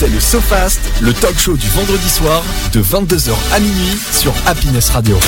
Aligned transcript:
C'est 0.00 0.08
le 0.08 0.18
SoFast, 0.18 0.80
le 1.02 1.12
talk 1.12 1.38
show 1.38 1.58
du 1.58 1.68
vendredi 1.68 2.08
soir 2.08 2.42
de 2.72 2.80
22h 2.82 3.34
à 3.52 3.60
minuit 3.60 3.98
sur 4.12 4.32
Happiness 4.46 4.88
Radio. 4.88 5.18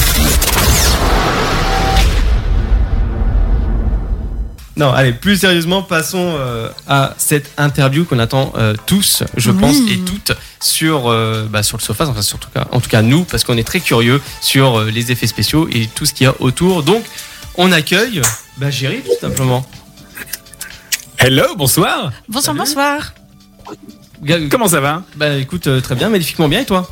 Non, 4.79 4.90
allez, 4.90 5.12
plus 5.12 5.37
sérieusement, 5.37 5.82
passons 5.82 6.37
euh, 6.38 6.71
à 6.88 7.12
cette 7.19 7.50
interview 7.58 8.06
qu'on 8.06 8.19
attend 8.19 8.54
euh, 8.56 8.72
tous, 8.87 9.24
je 9.37 9.51
Oui. 9.51 9.61
pense, 9.61 9.77
et 9.90 9.99
toutes 9.99 10.33
sur, 10.63 11.11
euh, 11.11 11.47
bah, 11.51 11.63
sur 11.63 11.77
le 11.77 11.83
sofa, 11.83 12.07
enfin, 12.07 12.23
sur 12.23 12.39
tout 12.39 12.49
cas, 12.49 12.67
en 12.73 12.81
tout 12.81 12.89
cas 12.89 13.03
nous, 13.03 13.25
parce 13.25 13.45
qu'on 13.45 13.59
est 13.59 13.65
très 13.67 13.81
curieux 13.81 14.23
sur 14.41 14.79
euh, 14.81 14.91
les 14.91 15.13
effets 15.13 15.27
spéciaux 15.27 15.69
et 15.71 15.87
tout 15.95 16.07
ce 16.07 16.15
qu'il 16.15 16.25
y 16.25 16.29
a 16.29 16.34
autour. 16.41 16.83
Donc, 16.83 17.05
on 17.59 17.73
accueille 17.73 18.23
bah, 18.57 18.70
Géry, 18.70 19.02
tout 19.02 19.20
simplement. 19.20 19.66
Hello, 21.19 21.57
bonsoir. 21.57 22.11
Bonsoir, 22.27 22.57
Salut. 22.57 22.59
bonsoir. 22.59 23.12
Comment 24.51 24.69
ça 24.69 24.81
va 24.81 25.03
Bah 25.17 25.37
écoute, 25.37 25.67
euh, 25.67 25.81
très 25.81 25.95
bien, 25.95 26.09
magnifiquement 26.09 26.49
bien, 26.49 26.61
et 26.61 26.65
toi 26.65 26.89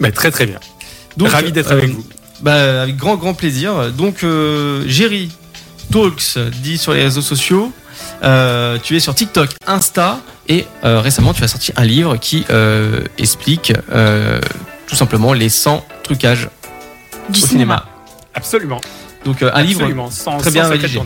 bah, 0.00 0.12
Très 0.12 0.30
très 0.30 0.46
bien. 0.46 0.60
Donc, 1.16 1.30
Ravi 1.30 1.52
d'être 1.52 1.72
euh, 1.72 1.78
avec 1.78 1.90
vous. 1.90 2.04
Bah, 2.42 2.82
avec 2.82 2.96
grand, 2.96 3.16
grand 3.16 3.34
plaisir. 3.34 3.90
Donc, 3.92 4.22
euh, 4.22 4.84
Géry 4.86 5.30
Talks, 5.90 6.38
dit 6.62 6.78
sur 6.78 6.92
les 6.92 7.02
réseaux 7.02 7.22
sociaux. 7.22 7.72
Euh, 8.22 8.78
tu 8.82 8.96
es 8.96 9.00
sur 9.00 9.14
TikTok, 9.14 9.50
Insta, 9.66 10.20
et 10.48 10.66
euh, 10.84 11.00
récemment, 11.00 11.34
tu 11.34 11.42
as 11.42 11.48
sorti 11.48 11.72
un 11.76 11.84
livre 11.84 12.16
qui 12.16 12.44
euh, 12.50 13.00
explique 13.16 13.72
euh, 13.92 14.40
tout 14.86 14.96
simplement 14.96 15.32
les 15.32 15.48
100 15.48 15.84
trucages 16.02 16.48
Du 17.28 17.42
au 17.42 17.46
cinéma. 17.46 17.48
cinéma. 17.48 17.84
Absolument. 18.34 18.80
Donc, 19.24 19.42
euh, 19.42 19.50
un 19.52 19.62
livre, 19.62 19.80
Absolument. 19.80 20.10
Sans, 20.10 20.38
très 20.38 20.50
sans 20.50 20.54
bien 20.54 20.68
rédigé. 20.68 21.00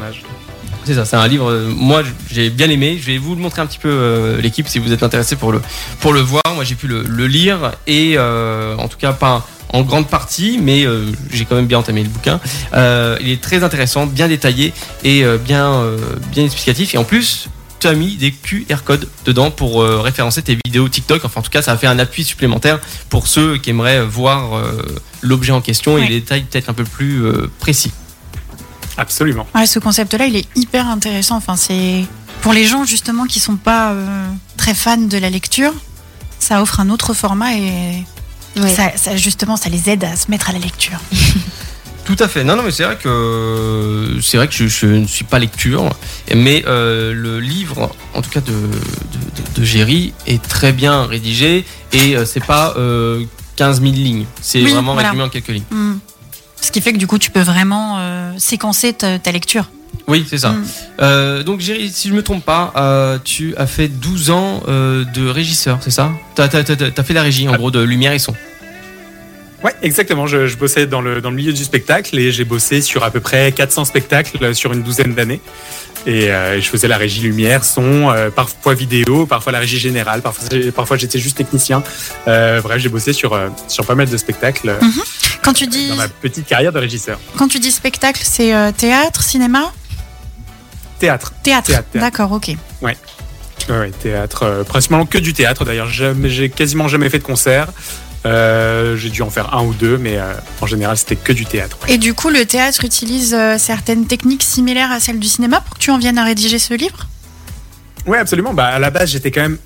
C'est 0.85 0.95
ça, 0.95 1.05
c'est 1.05 1.17
un 1.17 1.27
livre, 1.29 1.51
euh, 1.51 1.69
moi 1.75 2.03
j'ai 2.31 2.51
bien 2.51 2.69
aimé. 2.71 2.99
Je 3.01 3.07
vais 3.07 3.19
vous 3.19 3.35
le 3.35 3.41
montrer 3.41 3.63
un 3.63 3.67
petit 3.67 3.79
peu, 3.79 3.89
euh, 3.91 4.41
l'équipe, 4.41 4.69
si 4.69 4.79
vous 4.79 4.93
êtes 4.93 5.03
intéressé 5.03 5.37
pour 5.37 5.53
le, 5.53 5.61
pour 6.01 6.13
le 6.13 6.21
voir. 6.21 6.43
Moi, 6.55 6.65
j'ai 6.65 6.75
pu 6.75 6.87
le, 6.89 7.03
le 7.03 7.27
lire, 7.27 7.73
et 7.87 8.15
euh, 8.16 8.77
en 8.77 8.89
tout 8.89 8.99
cas, 8.99 9.13
pas 9.13 9.47
en 9.73 9.83
grande 9.83 10.09
partie, 10.09 10.59
mais 10.63 10.85
j'ai 11.30 11.47
quand 11.47 11.55
même 11.57 11.66
bien 11.66 11.79
entamé 11.79 12.02
le 12.02 12.11
bouquin. 12.11 12.41
Il 12.74 13.30
est 13.30 13.41
très 13.41 13.65
intéressant, 13.65 14.05
bien 14.07 14.29
détaillé 14.29 14.74
et 15.02 15.24
bien, 15.43 15.83
bien 16.30 16.45
explicatif. 16.45 16.95
Et 16.95 16.99
en 16.99 17.05
plus, 17.05 17.49
tu 17.80 17.87
as 17.89 17.95
mis 17.95 18.17
des 18.17 18.33
QR 18.33 18.83
codes 18.85 19.09
dedans 19.24 19.51
pour 19.51 19.83
euh, 19.83 19.99
référencer 20.01 20.43
tes 20.43 20.57
vidéos 20.65 20.89
TikTok. 20.91 21.24
Enfin, 21.24 21.41
en 21.41 21.43
tout 21.43 21.51
cas, 21.51 21.63
ça 21.63 21.73
a 21.73 21.77
fait 21.79 21.87
un 21.89 21.99
appui 21.99 22.23
supplémentaire 22.23 22.79
pour 23.09 23.27
ceux 23.27 23.57
qui 23.57 23.71
aimeraient 23.71 24.05
voir 24.05 24.55
euh, 24.57 24.83
l'objet 25.23 25.52
en 25.52 25.61
question 25.63 25.96
et 25.96 26.02
Ouais. 26.02 26.09
les 26.09 26.21
détails 26.21 26.43
peut-être 26.43 26.69
un 26.69 26.74
peu 26.74 26.85
plus 26.85 27.24
euh, 27.24 27.51
précis. 27.59 27.93
Absolument. 28.96 29.46
Ouais, 29.54 29.66
ce 29.66 29.79
concept-là, 29.79 30.26
il 30.26 30.37
est 30.37 30.46
hyper 30.57 30.88
intéressant. 30.88 31.37
Enfin, 31.37 31.57
c'est 31.57 32.04
pour 32.43 32.52
les 32.52 32.65
gens 32.66 32.85
justement 32.85 33.24
qui 33.26 33.40
sont 33.40 33.57
pas 33.57 33.93
euh, 33.93 34.26
très 34.57 34.74
fans 34.74 34.96
de 34.96 35.18
la 35.18 35.30
lecture, 35.30 35.73
ça 36.38 36.60
offre 36.62 36.80
un 36.80 36.90
autre 36.90 37.15
format 37.15 37.54
et 37.54 38.04
Ouais. 38.54 38.68
ça, 38.68 38.93
ça, 38.96 39.16
justement, 39.16 39.57
ça 39.57 39.71
les 39.71 39.88
aide 39.88 40.04
à 40.04 40.15
se 40.15 40.30
mettre 40.30 40.51
à 40.51 40.52
la 40.52 40.59
lecture. 40.59 40.99
Tout 42.04 42.16
à 42.18 42.29
fait. 42.29 42.45
Non, 42.45 42.54
non, 42.57 42.65
mais 42.65 42.71
c'est 42.73 42.82
vrai 42.84 42.99
que 43.01 44.18
c'est 44.21 44.37
vrai 44.37 44.46
que 44.49 44.52
je, 44.54 44.66
je 44.66 44.87
ne 44.87 45.06
suis 45.06 45.24
pas 45.24 45.38
lecture, 45.38 45.88
mais 46.34 46.62
euh, 46.66 47.15
le 47.15 47.38
livre, 47.40 47.95
en 48.12 48.21
tout 48.21 48.29
cas 48.29 48.40
de, 48.40 48.51
de, 48.52 48.56
de- 48.59 49.60
de 49.60 49.65
Géry, 49.65 50.12
est 50.27 50.43
très 50.43 50.73
bien 50.73 51.06
rédigé 51.06 51.65
et 51.93 52.16
euh, 52.16 52.27
c'est 52.27 52.45
pas 52.45 52.74
euh, 52.77 53.24
15 53.56 53.80
000 53.80 53.93
lignes. 53.95 54.27
C'est 54.43 54.62
Oui, 54.62 54.73
vraiment 54.73 54.93
voilà. 54.95 55.10
résumé 55.10 55.24
en 55.24 55.29
quelques 55.30 55.49
lignes. 55.49 55.62
Hmm. 55.71 55.95
Ce 56.73 56.78
qui 56.78 56.80
fait 56.80 56.95
que 56.95 56.98
du 56.98 57.06
coup, 57.06 57.18
tu 57.18 57.30
peux 57.30 57.42
vraiment 57.42 57.98
euh, 57.98 58.32
séquencer 58.38 58.95
ta, 58.95 59.18
ta 59.18 59.30
lecture. 59.30 59.66
Oui, 60.09 60.24
c'est 60.26 60.38
ça. 60.38 60.52
Mm. 60.52 60.65
Euh, 61.02 61.42
donc 61.42 61.60
Géry, 61.60 61.90
si 61.92 62.09
je 62.09 62.15
me 62.15 62.23
trompe 62.23 62.42
pas, 62.46 62.73
euh, 62.76 63.18
tu 63.23 63.54
as 63.59 63.66
fait 63.66 63.88
12 63.88 64.31
ans 64.31 64.62
euh, 64.69 65.04
de 65.15 65.28
régisseur, 65.28 65.81
c'est 65.82 65.91
ça? 65.91 66.10
T'as 66.34 66.44
as, 66.47 67.03
fait 67.03 67.12
la 67.12 67.20
régie 67.20 67.47
en 67.47 67.53
Ah. 67.53 67.59
gros 67.59 67.70
de 67.70 67.78
lumière 67.81 68.15
et 68.15 68.19
son. 68.19 68.34
Ouais, 69.65 69.75
exactement. 69.82 70.27
Je, 70.27 70.47
je 70.47 70.56
bossais 70.56 70.87
dans 70.87 71.00
le, 71.00 71.21
dans 71.21 71.31
le 71.31 71.37
milieu 71.37 71.53
du 71.53 71.62
spectacle 71.65 72.19
et 72.19 72.33
j'ai 72.33 72.45
bossé 72.45 72.81
sur 72.81 73.05
à 73.05 73.11
peu 73.11 73.21
près 73.21 73.53
400 73.53 73.84
spectacles 73.84 74.39
euh, 74.43 74.55
sur 74.55 74.73
une 74.73 74.83
douzaine 74.83 75.15
d'années. 75.15 75.41
Et 76.05 76.33
euh, 76.33 76.61
je 76.61 76.69
faisais 76.69 76.89
la 76.89 76.97
régie 76.97 77.21
lumière, 77.21 77.62
son, 77.65 78.11
euh, 78.11 78.28
parfois 78.31 78.75
vidéo, 78.75 79.25
parfois 79.25 79.53
la 79.53 79.61
régie 79.61 79.78
générale, 79.78 80.21
parfois, 80.21 80.49
parfois 80.75 80.97
j'étais 80.97 81.21
juste 81.21 81.37
technicien. 81.37 81.84
Euh, 82.27 82.61
bref, 82.61 82.83
j'ai 82.83 82.89
bossé 82.89 83.12
sur, 83.12 83.39
sur 83.69 83.87
pas 83.87 83.95
mal 83.95 84.09
de 84.09 84.17
spectacles 84.17 84.71
euh, 84.71 84.81
Quand 85.45 85.53
tu 85.53 85.69
dis, 85.69 85.91
dans 85.91 85.94
ma 85.97 86.09
petite 86.09 86.47
carrière 86.47 86.73
de 86.73 86.81
régisseur. 86.81 87.21
quand 87.37 87.47
tu 87.47 87.61
dis 87.61 87.71
spectacle, 87.71 88.21
c'est 88.25 88.53
théâtre, 88.77 89.23
cinéma? 89.23 89.73
Théâtre. 90.99 91.33
Théâtre. 91.44 91.67
Théâtre, 91.69 91.89
théâtre. 91.93 92.05
D'accord, 92.05 92.33
ok. 92.33 92.50
Ouais, 92.81 92.97
ouais, 93.69 93.91
théâtre, 93.91 94.65
principalement 94.67 95.06
que 95.06 95.19
du 95.19 95.33
théâtre 95.33 95.65
d'ailleurs. 95.65 95.89
J'ai 95.89 96.50
quasiment 96.50 96.89
jamais 96.89 97.11
fait 97.11 97.19
de 97.19 97.25
concert. 97.25 97.69
Euh, 98.25 98.97
j'ai 98.97 99.10
dû 99.10 99.22
en 99.22 99.31
faire 99.31 99.53
un 99.55 99.62
ou 99.65 99.75
deux, 99.75 99.99
mais 99.99 100.16
euh, 100.19 100.33
en 100.60 100.66
général 100.66 100.97
c'était 100.97 101.16
que 101.16 101.33
du 101.33 101.44
théâtre. 101.44 101.77
ouais. 101.83 101.94
Et 101.94 101.99
du 101.99 102.15
coup, 102.15 102.28
le 102.31 102.44
théâtre 102.47 102.84
utilise 102.84 103.34
euh, 103.34 103.59
certaines 103.59 104.06
techniques 104.06 104.44
similaires 104.44 104.93
à 104.93 105.00
celles 105.00 105.19
du 105.19 105.27
cinéma 105.27 105.60
pour 105.60 105.75
que 105.75 105.81
tu 105.81 105.91
en 105.91 105.99
viennes 105.99 106.19
à 106.19 106.25
rédiger 106.25 106.59
ce 106.61 106.75
livre? 106.75 107.09
Ouais, 108.06 108.19
absolument. 108.19 108.55
Bah, 108.55 108.66
à 108.66 108.78
la 108.78 108.91
base, 108.91 109.11
j'étais 109.11 109.31
quand 109.31 109.43
même. 109.43 109.59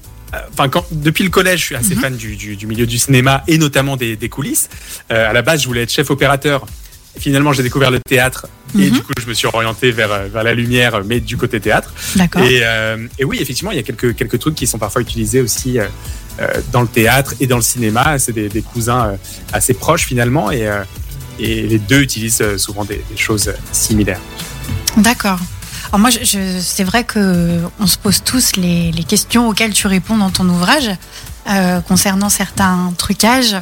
Enfin, 0.52 0.68
quand, 0.68 0.84
depuis 0.90 1.24
le 1.24 1.30
collège, 1.30 1.60
je 1.60 1.64
suis 1.66 1.76
assez 1.76 1.94
Mhm. 1.94 2.00
fan 2.00 2.16
du, 2.16 2.36
du- 2.36 2.56
du 2.56 2.66
milieu 2.66 2.86
du 2.86 2.98
cinéma 2.98 3.42
et 3.46 3.56
notamment 3.58 3.96
des, 3.96 4.16
des 4.16 4.28
coulisses. 4.28 4.68
À 5.08 5.32
la 5.32 5.40
base, 5.42 5.62
je 5.62 5.66
voulais 5.66 5.82
être 5.82 5.92
chef 5.92 6.10
opérateur. 6.10 6.66
Finalement, 7.18 7.52
j'ai 7.52 7.62
découvert 7.62 7.90
le 7.90 7.98
théâtre 8.00 8.46
et 8.74 8.78
Mhm. 8.86 8.90
du 8.90 9.02
coup, 9.02 9.12
je 9.20 9.26
me 9.26 9.34
suis 9.34 9.46
orienté 9.46 9.90
vers, 9.90 10.24
vers 10.28 10.42
la 10.42 10.52
lumière, 10.54 11.00
mais 11.04 11.20
du 11.20 11.36
côté 11.36 11.60
théâtre. 11.60 11.92
D'accord. 12.16 12.42
Et, 12.42 12.60
euh, 12.62 13.06
et 13.18 13.24
oui, 13.24 13.38
effectivement, 13.40 13.70
il 13.70 13.76
y 13.76 13.80
a 13.80 13.82
quelques, 13.82 14.14
quelques 14.14 14.38
trucs 14.38 14.54
qui 14.54 14.66
sont 14.66 14.78
parfois 14.78 15.00
utilisés 15.02 15.40
aussi 15.40 15.78
euh, 15.78 15.86
euh, 16.40 16.46
dans 16.72 16.82
le 16.82 16.88
théâtre 16.88 17.34
et 17.40 17.46
dans 17.46 17.56
le 17.56 17.62
cinéma. 17.62 18.18
C'est 18.18 18.32
des, 18.32 18.48
des 18.48 18.62
cousins 18.62 19.16
assez 19.52 19.72
proches 19.74 20.04
finalement 20.06 20.50
et, 20.50 20.66
euh, 20.66 20.82
et 21.38 21.62
les 21.62 21.78
deux 21.78 22.02
utilisent 22.02 22.56
souvent 22.58 22.84
des, 22.84 23.02
des 23.10 23.16
choses 23.16 23.52
similaires. 23.72 24.20
D'accord. 24.98 25.38
Alors 25.88 26.00
moi, 26.00 26.10
je, 26.10 26.18
je- 26.24 26.58
c'est 26.60 26.84
vrai 26.84 27.04
que 27.04 27.60
on 27.80 27.86
se 27.86 27.96
pose 27.96 28.22
tous 28.24 28.56
les, 28.56 28.90
les 28.92 29.04
questions 29.04 29.48
auxquelles 29.48 29.72
tu 29.72 29.86
réponds 29.86 30.18
dans 30.18 30.30
ton 30.30 30.48
ouvrage 30.48 30.90
concernant 31.86 32.28
certains 32.28 32.92
trucages 32.98 33.56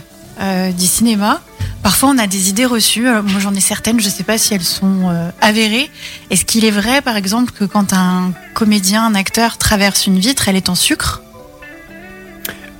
du 0.77 0.87
cinéma. 0.87 1.43
Parfois, 1.85 2.09
on 2.09 2.19
a 2.19 2.27
des 2.27 2.49
idées 2.49 2.65
reçues. 2.65 3.07
Euh, 3.07 3.23
moi, 3.23 3.39
j'en 3.41 3.55
ai 3.55 3.61
certaines. 3.61 4.01
Je 4.01 4.07
ne 4.07 4.11
sais 4.11 4.25
pas 4.25 4.39
si 4.39 4.55
elles 4.55 4.63
sont 4.65 5.11
euh, 5.11 5.29
avérées. 5.43 5.91
Est-ce 6.31 6.45
qu'il 6.47 6.65
est 6.65 6.71
vrai, 6.71 7.03
par 7.03 7.15
exemple, 7.17 7.53
que 7.53 7.65
quand 7.65 7.93
un 7.93 8.33
comédien, 8.55 9.05
un 9.05 9.15
acteur 9.15 9.59
traverse 9.59 10.07
une 10.07 10.19
vitre, 10.19 10.49
elle 10.49 10.57
est 10.57 10.71
en 10.71 10.75
sucre? 10.75 11.21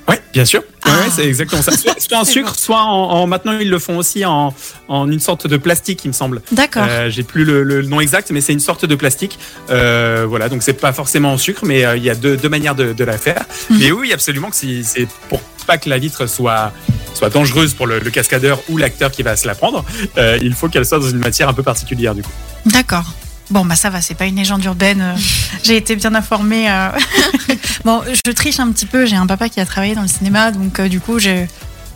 Oui, 0.07 0.15
bien 0.33 0.43
sûr. 0.45 0.63
Ah. 0.83 0.89
ouais, 0.89 0.97
c'est 1.15 1.25
exactement 1.27 1.61
ça. 1.61 1.71
Soit, 1.77 1.95
soit 1.99 2.17
en 2.17 2.25
sucre, 2.25 2.55
soit 2.57 2.81
en, 2.81 3.11
en- 3.11 3.27
maintenant 3.27 3.57
ils 3.59 3.69
le 3.69 3.79
font 3.79 3.97
aussi 3.97 4.23
en, 4.25 4.53
en 4.87 5.09
une 5.11 5.19
sorte 5.19 5.47
de 5.47 5.57
plastique, 5.57 6.01
il 6.05 6.09
me 6.09 6.13
semble. 6.13 6.41
D'accord. 6.51 6.85
Euh, 6.87 7.09
J'ai 7.09 7.23
plus 7.23 7.43
le, 7.43 7.63
le 7.63 7.81
nom 7.83 7.99
exact, 8.01 8.29
mais 8.31 8.41
c'est 8.41 8.53
une 8.53 8.59
sorte 8.59 8.85
de 8.85 8.95
plastique. 8.95 9.37
Euh, 9.71 10.25
voilà, 10.29 10.47
donc 10.49 10.61
c'est 10.63 10.73
pas 10.73 10.93
forcément 10.93 11.31
en 11.33 11.37
sucre, 11.39 11.61
mais 11.65 11.85
euh, 11.85 11.97
il 11.97 12.03
y 12.03 12.09
a 12.11 12.15
deux, 12.15 12.37
deux 12.37 12.49
manières 12.49 12.75
de, 12.75 12.93
de 12.93 13.03
la 13.03 13.17
faire. 13.19 13.45
Mhm. 13.69 13.77
Mais 13.79 13.91
oui, 13.91 14.13
absolument 14.13 14.49
que 14.51 14.55
c'est 14.55 15.07
pour 15.29 15.41
pas 15.65 15.77
que 15.79 15.89
la 15.89 15.97
vitre 15.97 16.27
soit 16.27 16.71
soit 17.15 17.29
dangereuse 17.29 17.73
pour 17.73 17.87
le, 17.87 17.99
le 17.99 18.09
cascadeur 18.11 18.59
ou 18.69 18.77
l'acteur 18.77 19.09
qui 19.11 19.23
va 19.23 19.35
se 19.35 19.47
la 19.47 19.55
prendre, 19.55 19.83
euh, 20.17 20.37
il 20.41 20.53
faut 20.53 20.69
qu'elle 20.69 20.85
soit 20.85 20.99
dans 20.99 21.09
une 21.09 21.17
matière 21.17 21.49
un 21.49 21.53
peu 21.53 21.63
particulière 21.63 22.13
du 22.13 22.21
coup. 22.21 22.31
D'accord. 22.67 23.05
Bon, 23.51 23.63
bah 23.63 23.75
ça 23.75 23.89
va, 23.91 24.01
c'est 24.01 24.15
pas 24.15 24.25
une 24.25 24.37
légende 24.37 24.63
urbaine. 24.65 25.01
euh, 25.01 25.15
J'ai 25.63 25.77
été 25.77 25.95
bien 25.95 26.13
informée. 26.15 26.69
euh. 26.69 26.89
bon, 27.85 28.01
je 28.25 28.31
triche 28.31 28.59
un 28.59 28.71
petit 28.71 28.85
peu. 28.87 29.05
J'ai 29.05 29.15
un 29.15 29.27
papa 29.27 29.49
qui 29.49 29.59
a 29.59 29.65
travaillé 29.65 29.95
dans 29.95 30.01
le 30.01 30.07
cinéma, 30.07 30.51
donc 30.51 30.79
euh, 30.79 30.87
du 30.87 30.99
coup, 30.99 31.19
j'ai 31.19 31.47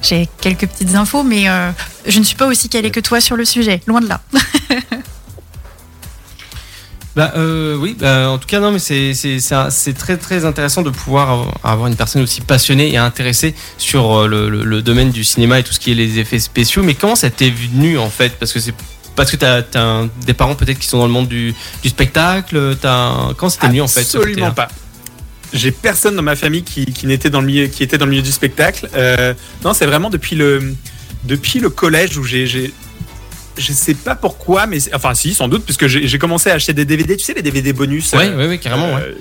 j'ai 0.02 0.30
quelques 0.40 0.66
petites 0.68 0.96
infos, 0.96 1.24
mais 1.24 1.50
euh, 1.50 1.72
je 2.08 2.20
ne 2.20 2.24
suis 2.24 2.36
pas 2.38 2.46
aussi 2.48 2.70
calée 2.70 2.90
que 2.92 3.02
toi 3.02 3.20
sur 3.20 3.36
le 3.36 3.44
sujet. 3.46 3.82
Loin 3.88 4.00
de 4.00 4.08
là. 4.08 4.22
Bah 7.20 7.34
euh, 7.36 7.76
oui, 7.76 7.98
bah, 8.00 8.30
en 8.30 8.38
tout 8.38 8.48
cas 8.48 8.62
non, 8.62 8.72
mais 8.72 8.80
c'est 8.80 9.94
très 9.98 10.16
très 10.16 10.46
intéressant 10.46 10.84
de 10.84 10.90
pouvoir 10.90 11.52
avoir- 11.66 11.88
une 11.88 11.98
personne 11.98 12.22
aussi 12.22 12.40
passionnée 12.40 12.94
et 12.94 12.98
intéressée 12.98 13.56
sur 13.78 14.22
euh, 14.22 14.50
le, 14.64 14.82
domaine 14.82 15.12
du 15.12 15.26
cinéma 15.26 15.60
et 15.60 15.64
tout 15.64 15.74
ce 15.74 15.82
qui 15.82 15.92
est 15.92 15.96
les 15.96 16.20
effets 16.20 16.40
spéciaux. 16.40 16.82
Mais 16.82 16.94
comment 16.94 17.18
ça 17.18 17.30
t'est 17.30 17.50
venu 17.50 17.98
en 17.98 18.10
fait? 18.10 18.40
Parce 18.40 18.54
que 18.54 18.62
c'est 18.62 18.74
parce 19.18 19.32
que 19.32 19.36
t'as 19.36 19.64
as 19.76 20.06
des 20.26 20.34
parents 20.34 20.56
peut-être 20.56 20.80
qui 20.80 20.88
sont 20.88 20.98
dans 20.98 21.08
le 21.08 21.12
monde 21.12 21.28
du, 21.28 21.54
spectacle. 21.84 22.78
Un- 22.86 23.34
comment 23.36 23.50
c'était 23.50 23.68
venu 23.68 23.82
en 23.82 23.90
fait 23.90 24.00
Absolument 24.00 24.52
pas. 24.52 24.70
J'ai 25.52 25.72
personne 25.72 26.16
dans 26.16 26.22
ma 26.22 26.38
famille 26.38 26.64
qui, 26.64 27.06
n'était 27.06 27.30
dans 27.30 27.42
le 27.42 27.48
milieu, 27.48 27.68
qui 27.68 27.84
était 27.84 27.98
dans 27.98 28.06
le 28.06 28.12
milieu 28.12 28.24
du 28.24 28.32
spectacle. 28.32 28.88
Euh, 28.96 29.34
non, 29.66 29.74
c'est 29.74 29.88
vraiment 29.88 30.10
depuis 30.10 30.38
le 30.38 30.74
depuis 31.26 31.60
le 31.60 31.70
collège 31.70 32.18
où 32.18 32.24
j'ai- 32.24 32.74
je 33.60 33.72
sais 33.74 33.94
pas 33.94 34.16
pourquoi, 34.16 34.66
mais 34.66 34.78
enfin 34.94 35.14
si, 35.14 35.34
sans 35.34 35.48
doute, 35.48 35.64
puisque 35.66 35.88
j'ai 35.88 36.18
commencé 36.20 36.50
à 36.50 36.54
acheter 36.56 36.74
des 36.74 36.86
DVD. 36.86 37.16
Tu 37.18 37.26
sais, 37.26 37.34
les 37.34 37.42
DVD 37.42 37.74
bonus. 37.74 38.14
Ouais, 38.14 38.28
euh, 38.30 38.38
ouais, 38.38 38.48
ouais, 38.48 38.58
carrément. 38.58 38.96
ouais. 38.96 39.02
euh, 39.02 39.14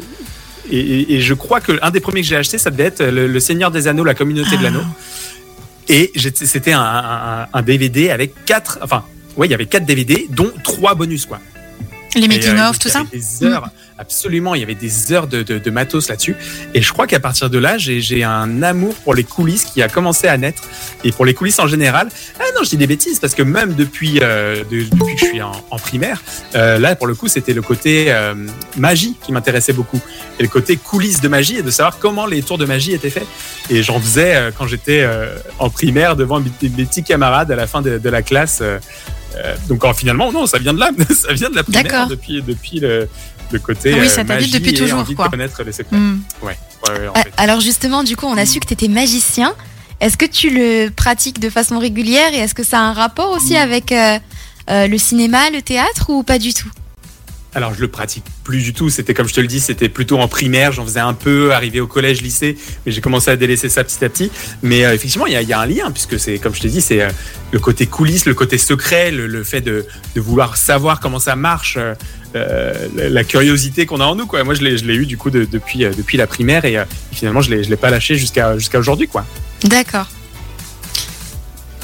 et, 0.71 0.79
et- 0.79 1.15
et 1.15 1.21
je 1.21 1.35
crois 1.35 1.61
que 1.61 1.73
un 1.83 1.91
des 1.91 2.01
premiers 2.01 2.21
que 2.23 2.27
j'ai 2.27 2.37
acheté, 2.37 2.59
ça 2.59 2.71
devait 2.71 2.85
être 2.85 3.03
le, 3.05 3.27
le 3.27 3.41
Seigneur 3.41 3.71
des 3.71 3.89
Anneaux, 3.89 4.05
la 4.05 4.15
communauté 4.15 4.51
de 4.51 4.57
Ah. 4.61 4.63
l'anneau. 4.65 4.83
Et 5.89 6.13
c'était 6.35 6.73
un, 6.73 6.81
un- 6.83 7.47
un 7.53 7.63
DVD 7.63 8.11
avec 8.11 8.45
quatre, 8.45 8.79
enfin, 8.83 9.05
ouais, 9.37 9.47
il 9.47 9.51
y 9.51 9.55
avait 9.55 9.65
quatre 9.67 9.87
DVD, 9.87 10.27
dont 10.31 10.53
trois 10.63 10.95
bonus, 10.95 11.25
quoi. 11.25 11.41
Les 12.15 12.25
euh, 12.25 12.29
making 12.29 12.57
donc, 12.57 12.71
of, 12.71 12.79
tout 12.79 12.89
ça. 12.89 13.03
Des 13.13 13.45
heures, 13.45 13.69
absolument, 13.99 14.55
il 14.55 14.61
y 14.61 14.65
avait 14.65 14.75
des 14.75 15.13
heures 15.13 15.27
de, 15.27 15.43
de, 15.43 15.59
de 15.59 15.71
matos 15.71 16.09
là-dessus. 16.09 16.37
Et 16.75 16.81
je 16.83 16.93
crois 16.93 17.07
qu'à 17.07 17.21
partir 17.21 17.51
de 17.51 17.59
là, 17.59 17.77
j'ai 17.79 18.25
un 18.25 18.63
amour 18.63 18.95
pour 19.05 19.15
les 19.15 19.25
coulisses 19.25 19.65
qui 19.65 19.83
a 19.83 19.89
commencé 19.89 20.27
à 20.27 20.37
naître 20.39 20.63
et 21.05 21.13
pour 21.13 21.25
les 21.27 21.35
coulisses 21.35 21.59
en 21.59 21.67
général. 21.67 22.09
Ah 22.41 22.45
non, 22.57 22.63
je 22.65 22.71
dis 22.71 22.77
des 22.77 22.87
bêtises 22.87 23.19
parce 23.19 23.35
que 23.35 23.43
même 23.43 23.75
depuis 23.75 24.21
euh, 24.23 24.65
de- 24.71 24.85
depuis 24.85 25.15
que 25.15 25.21
je 25.21 25.27
suis 25.27 25.43
en, 25.43 25.53
en 25.71 25.79
primaire, 25.79 26.23
euh, 26.55 26.79
là 26.79 26.97
pour 26.97 27.07
le 27.07 27.15
coup, 27.15 27.29
c'était 27.29 27.53
le 27.53 27.63
côté 27.63 28.07
euh, 28.09 28.35
magie 28.77 29.17
qui 29.23 29.33
m'intéressait 29.33 29.73
beaucoup 29.75 30.01
et 30.39 30.43
le 30.43 30.49
côté 30.49 30.77
coulisses 30.77 31.21
de 31.21 31.29
magie 31.29 31.57
et 31.59 31.63
de 31.63 31.71
savoir 31.71 31.99
comment 31.99 32.27
les 32.27 32.43
tours 32.43 32.59
de 32.59 32.65
magie 32.65 32.93
étaient 32.95 33.11
faits. 33.11 33.27
Et 33.71 33.83
j'en 33.83 34.01
faisais 34.01 34.35
euh, 34.35 34.51
quand 34.57 34.67
j'étais 34.67 35.03
euh, 35.03 35.37
en 35.59 35.69
primaire 35.71 36.17
devant 36.17 36.41
mes, 36.41 36.51
mes 36.63 36.85
petits 36.87 37.03
camarades 37.05 37.51
à 37.53 37.57
la 37.57 37.67
fin 37.67 37.83
de 37.83 38.09
la 38.09 38.23
classe. 38.23 38.63
Euh, 39.45 39.57
donc 39.69 39.83
finalement, 39.95 40.33
non, 40.33 40.47
ça 40.47 40.59
vient 40.59 40.75
de 40.75 40.79
là, 40.81 40.91
ça 41.15 41.33
vient 41.33 41.51
de 41.51 41.57
la 41.57 41.63
primaire 41.63 42.07
depuis 42.09 42.43
depuis 42.43 42.81
le, 42.81 43.09
le 43.53 43.59
côté 43.59 43.93
Ah 43.95 43.99
oui, 44.01 44.07
euh, 44.07 44.09
ça 44.09 44.25
magie 44.25 44.51
depuis 44.51 44.71
et 44.71 44.75
toujours, 44.75 45.01
envie 45.01 45.15
quoi. 45.15 45.27
de 45.27 45.31
connaître 45.33 45.63
les 45.63 45.73
secrets. 45.73 45.97
Hmm. 45.97 46.21
Ouais, 46.43 46.57
ouais, 46.87 46.99
ouais, 47.01 47.09
en 47.09 47.13
Ah, 47.15 47.23
fait. 47.23 47.33
Alors 47.37 47.61
justement, 47.61 48.03
du 48.03 48.17
coup, 48.17 48.27
on 48.27 48.37
a 48.37 48.47
su 48.47 48.61
que 48.61 48.67
tu 48.67 48.75
étais 48.75 48.89
magicien. 48.89 49.55
Est-ce 50.01 50.17
que 50.17 50.27
tu 50.27 50.51
le 50.51 50.91
pratiques 50.91 51.41
de 51.41 51.51
façon 51.51 51.79
régulière 51.79 52.33
et 52.33 52.39
est-ce 52.39 52.55
que 52.55 52.63
ça 52.63 52.79
a 52.79 52.83
un 52.83 52.93
rapport 52.93 53.33
aussi 53.33 53.57
avec 53.57 53.91
euh, 53.91 54.19
euh, 54.71 54.87
le 54.87 54.97
cinéma, 54.99 55.51
le 55.51 55.61
théâtre 55.61 56.11
ou 56.11 56.23
pas 56.23 56.39
du 56.39 56.55
tout? 56.55 56.71
Alors 57.55 57.75
je 57.75 57.81
le 57.81 57.89
pratique 57.89 58.25
plus 58.45 58.63
du 58.63 58.73
tout. 58.73 58.91
C'était 58.91 59.15
comme 59.15 59.29
je 59.29 59.35
te 59.35 59.41
le 59.41 59.47
dis, 59.47 59.61
c'était 59.61 59.89
plutôt 59.89 60.19
en 60.19 60.29
primaire. 60.29 60.73
J'en 60.73 60.85
faisais 60.85 61.01
un 61.01 61.15
peu, 61.15 61.53
arrivé 61.53 61.81
au 61.81 61.87
collège, 61.87 62.23
lycée, 62.23 62.57
mais 62.85 62.93
j'ai 62.93 63.01
commencé 63.01 63.31
à 63.31 63.37
délaisser 63.37 63.69
ça 63.69 63.85
petit 63.85 64.05
à 64.05 64.09
petit. 64.09 64.31
Mais 64.63 64.85
euh, 64.85 64.95
effectivement, 64.95 65.27
il 65.27 65.33
y 65.33 65.53
a, 65.53 65.61
un 65.61 65.67
lien 65.67 65.91
puisque 65.91 66.21
c'est 66.21 66.39
comme 66.39 66.55
je 66.55 66.61
te 66.61 66.67
dis, 66.67 66.81
c'est 66.81 67.03
euh, 67.03 67.09
le 67.53 67.59
côté 67.59 67.87
coulisses, 67.87 68.27
le 68.27 68.35
côté 68.35 68.59
secret, 68.59 69.11
le, 69.11 69.43
fait 69.45 69.61
de, 69.61 69.87
vouloir 70.17 70.57
savoir 70.57 71.01
comment 71.01 71.19
ça 71.19 71.37
marche, 71.37 71.79
euh, 72.35 72.75
la, 72.95 73.25
curiosité 73.25 73.87
qu'on 73.87 74.01
a 74.01 74.05
en 74.05 74.15
nous. 74.15 74.29
Moi, 74.45 74.55
je 74.55 74.63
l'ai, 74.63 74.95
eu 74.95 75.07
du 75.07 75.17
coup 75.17 75.31
de- 75.31 75.47
depuis 75.51 75.79
depuis 75.79 76.19
la 76.19 76.27
primaire 76.27 76.65
et 76.65 76.77
finalement, 77.13 77.41
je 77.41 77.51
l'ai, 77.51 77.63
l'ai 77.63 77.77
pas 77.77 77.91
lâché 77.91 78.17
jusqu'à 78.17 78.59
jusqu'à 78.59 78.79
aujourd'hui, 78.79 79.09
quoi. 79.09 79.25
D'accord. 79.65 80.07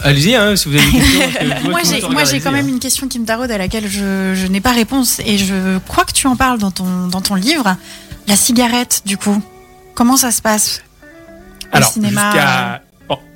Allez-y, 0.05 0.35
hein, 0.35 0.55
si 0.55 0.69
vous 0.69 0.77
avez 0.77 0.85
des 0.85 0.99
questions. 0.99 1.71
Moi, 1.71 1.81
j'ai, 1.83 2.01
moi, 2.03 2.23
quand 2.43 2.53
même 2.53 2.67
hein. 2.67 2.69
une 2.69 2.79
question 2.79 3.09
qui 3.09 3.19
me 3.19 3.25
taraude 3.25 3.51
à 3.51 3.56
laquelle 3.59 3.89
je, 3.89 4.35
je 4.35 4.47
n'ai 4.47 4.61
pas 4.61 4.73
réponse 4.73 5.19
et 5.25 5.39
je 5.39 5.79
crois 5.89 6.05
que 6.05 6.12
tu 6.12 6.27
en 6.27 6.37
parles 6.37 6.59
dans 6.59 6.71
ton, 6.71 7.09
dans 7.09 7.23
ton 7.23 7.35
livre. 7.35 7.77
La 8.29 8.37
cigarette, 8.37 9.03
du 9.06 9.17
coup, 9.17 9.43
comment 9.95 10.17
ça 10.19 10.31
se 10.31 10.43
passe 10.43 10.83
au 11.73 11.77
Alors, 11.77 11.91
cinéma 11.91 12.81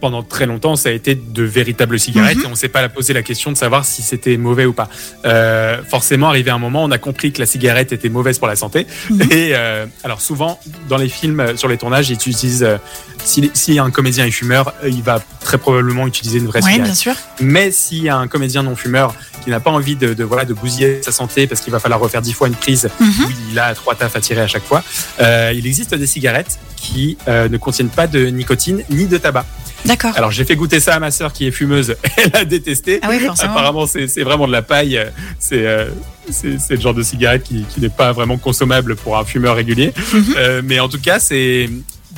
pendant 0.01 0.23
très 0.23 0.47
longtemps, 0.47 0.77
ça 0.77 0.89
a 0.91 0.93
été 0.93 1.15
de 1.15 1.43
véritables 1.43 1.99
cigarettes 1.99 2.37
Mhm. 2.39 2.45
et 2.45 2.47
on 2.47 2.51
ne 2.51 2.55
s'est 2.57 2.69
pas 2.69 2.89
posé 2.89 3.13
la 3.13 3.23
question 3.23 3.51
de 3.53 3.57
savoir 3.57 3.85
si 3.85 4.03
c'était 4.03 4.37
mauvais 4.37 4.65
ou 4.65 4.73
pas. 4.73 4.89
Euh, 5.25 5.83
forcément, 5.89 6.29
arrivé 6.29 6.51
à 6.51 6.55
un 6.55 6.59
moment, 6.59 6.85
on 6.85 6.91
a 6.91 6.99
compris 6.99 7.33
que 7.33 7.41
la 7.41 7.47
cigarette 7.47 7.93
était 7.93 8.09
mauvaise 8.09 8.39
pour 8.39 8.49
la 8.49 8.57
santé. 8.57 8.87
Mhm. 9.11 9.23
Et 9.31 9.51
euh, 9.55 9.87
alors 10.05 10.21
souvent, 10.21 10.59
dans 10.89 10.97
les 10.97 11.09
films, 11.09 11.41
euh, 11.41 11.57
sur 11.57 11.69
les 11.69 11.77
tournages, 11.79 12.09
ils 12.11 12.15
utilisent 12.15 12.63
euh, 12.63 12.77
si, 13.25 13.51
si 13.55 13.79
un 13.79 13.91
comédien 13.91 14.25
est 14.27 14.31
fumeur, 14.31 14.73
il 14.87 15.03
va 15.03 15.21
très 15.41 15.59
probablement 15.59 16.07
utiliser 16.07 16.39
une 16.39 16.47
vraie 16.47 16.61
Oui, 16.61 16.71
cigarette. 16.73 16.85
bien 16.85 16.95
sûr. 16.95 17.15
Mais 17.41 17.71
a 18.09 18.17
un 18.17 18.29
comédien 18.29 18.63
non 18.63 18.77
fumeur 18.77 19.15
qui 19.49 19.53
n'a 19.53 19.61
pas 19.61 19.71
envie 19.71 19.97
de, 19.97 20.13
de, 20.13 20.25
voilà, 20.25 20.45
de 20.45 20.53
bousiller 20.53 21.01
sa 21.03 21.11
santé 21.11 21.47
parce 21.47 21.63
qu'il 21.63 21.73
va 21.73 21.81
falloir 21.81 21.99
refaire 22.01 22.21
dix 22.21 22.35
fois 22.35 22.49
une 22.49 22.55
prise 22.55 22.91
Mhm. 23.01 23.25
où 23.25 23.29
il 23.51 23.59
a 23.59 23.75
trois 23.75 23.95
tafs 23.95 24.15
à 24.15 24.21
tirer 24.21 24.43
à 24.43 24.47
chaque 24.47 24.63
fois, 24.65 24.85
euh, 25.23 25.53
il 25.55 25.67
existe 25.67 25.95
des 25.95 26.07
cigarettes 26.07 26.59
qui 26.77 27.17
euh, 27.29 27.49
ne 27.49 27.57
contiennent 27.57 27.89
pas 27.89 28.07
de 28.07 28.27
nicotine 28.27 28.83
ni 28.91 29.07
de 29.07 29.17
tabac. 29.17 29.47
D'accord. 29.87 30.13
Alors 30.17 30.31
j'ai 30.31 30.45
fait 30.45 30.55
goûter 30.55 30.81
ça 30.81 30.97
à 30.97 31.01
ma 31.01 31.11
sœur 31.11 31.33
qui 31.33 31.47
est 31.47 31.51
fumeuse, 31.51 31.97
elle 32.19 32.37
a 32.37 32.45
détesté. 32.45 32.99
Ah 33.01 33.07
oui, 33.09 33.21
forcément. 33.21 33.53
Apparemment 33.53 33.87
c'est 33.87 34.23
vraiment 34.23 34.47
de 34.47 34.53
la 34.53 34.61
paille, 34.61 35.01
c'est 35.39 35.67
euh, 35.67 35.87
c'est 36.31 36.75
le 36.75 36.81
genre 36.81 36.93
de 36.93 37.03
cigarette 37.03 37.45
qui, 37.45 37.65
qui 37.71 37.81
n'est 37.81 37.89
pas 37.89 38.13
vraiment 38.13 38.37
consommable 38.37 38.97
pour 38.97 39.17
un 39.17 39.25
fumeur 39.25 39.57
régulier. 39.57 39.95
Mhm. 40.13 40.25
Euh, 40.37 40.61
mais 40.63 40.79
en 40.79 40.91
tout 40.91 41.01
cas 41.01 41.19
c'est 41.21 41.71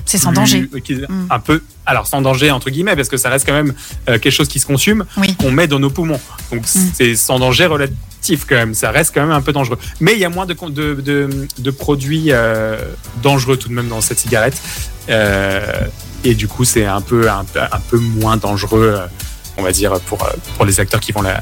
C'est 0.04 0.18
sans 0.18 0.32
danger. 0.32 0.62
Mm. 0.62 1.26
Un 1.30 1.38
peu, 1.38 1.62
alors 1.90 2.06
sans 2.06 2.22
danger 2.22 2.50
entre 2.50 2.70
guillemets, 2.70 2.96
parce 2.96 3.08
que 3.08 3.16
ça 3.16 3.28
reste 3.28 3.44
quand 3.46 3.52
même 3.52 3.74
euh, 4.08 4.18
quelque 4.18 4.30
chose 4.30 4.48
qui 4.48 4.58
se 4.60 4.66
consomme, 4.66 5.04
Oui. 5.16 5.34
qu'on 5.36 5.50
met 5.50 5.66
dans 5.66 5.78
nos 5.80 5.90
poumons. 5.90 6.20
Donc 6.52 6.62
Mm. 6.62 6.90
c'est 6.94 7.16
sans 7.16 7.38
danger 7.38 7.66
relatif 7.66 8.44
quand 8.48 8.54
même. 8.54 8.74
Ça 8.74 8.90
reste 8.90 9.12
quand 9.14 9.22
même 9.22 9.30
un 9.32 9.40
peu 9.42 9.52
dangereux. 9.52 9.78
Mais 10.00 10.12
il 10.12 10.18
y 10.18 10.24
a 10.24 10.28
moins 10.28 10.46
de, 10.46 10.54
con- 10.54 10.70
de, 10.70 10.94
de, 10.94 11.48
de 11.58 11.70
produits 11.70 12.26
euh, 12.28 12.76
dangereux 13.22 13.56
tout 13.56 13.68
de 13.68 13.74
même 13.74 13.88
dans 13.88 14.00
cette 14.00 14.18
cigarette. 14.20 14.60
Euh, 15.08 15.60
et 16.22 16.34
du 16.34 16.46
coup, 16.46 16.64
c'est 16.64 16.84
un 16.86 17.00
peu, 17.00 17.28
un, 17.30 17.44
peu- 17.44 17.60
un 17.60 17.80
peu 17.90 17.98
moins 17.98 18.36
dangereux, 18.36 18.98
on 19.56 19.62
va 19.62 19.72
dire, 19.72 19.98
pour, 20.00 20.18
pour 20.56 20.64
les 20.66 20.78
acteurs 20.80 21.00
qui 21.00 21.12
vont 21.12 21.22
la, 21.22 21.40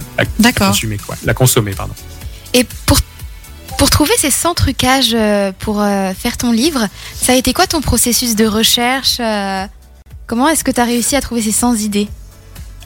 consommer. 0.57 0.97
Quoi. 0.99 1.17
La 1.25 1.35
consommer, 1.35 1.73
pardon. 1.73 1.95
Et 2.55 2.65
pour, 2.87 2.99
pour 3.77 3.91
trouver 3.91 4.13
ces 4.19 4.31
100 4.31 4.55
trucages 4.55 5.17
pour 5.59 5.83
faire 6.17 6.37
ton 6.39 6.53
livre, 6.53 6.87
ça 7.21 7.33
a 7.33 7.35
été 7.37 7.53
quoi 7.53 7.67
ton 7.67 7.81
processus 7.81 8.35
de 8.37 8.47
recherche 8.47 9.19
Comment 10.29 10.47
est-ce 10.51 10.63
que 10.63 10.71
tu 10.71 10.79
as 10.79 10.85
réussi 10.85 11.17
à 11.17 11.23
trouver 11.23 11.41
ces 11.41 11.53
100 11.53 11.77
idées 11.77 12.07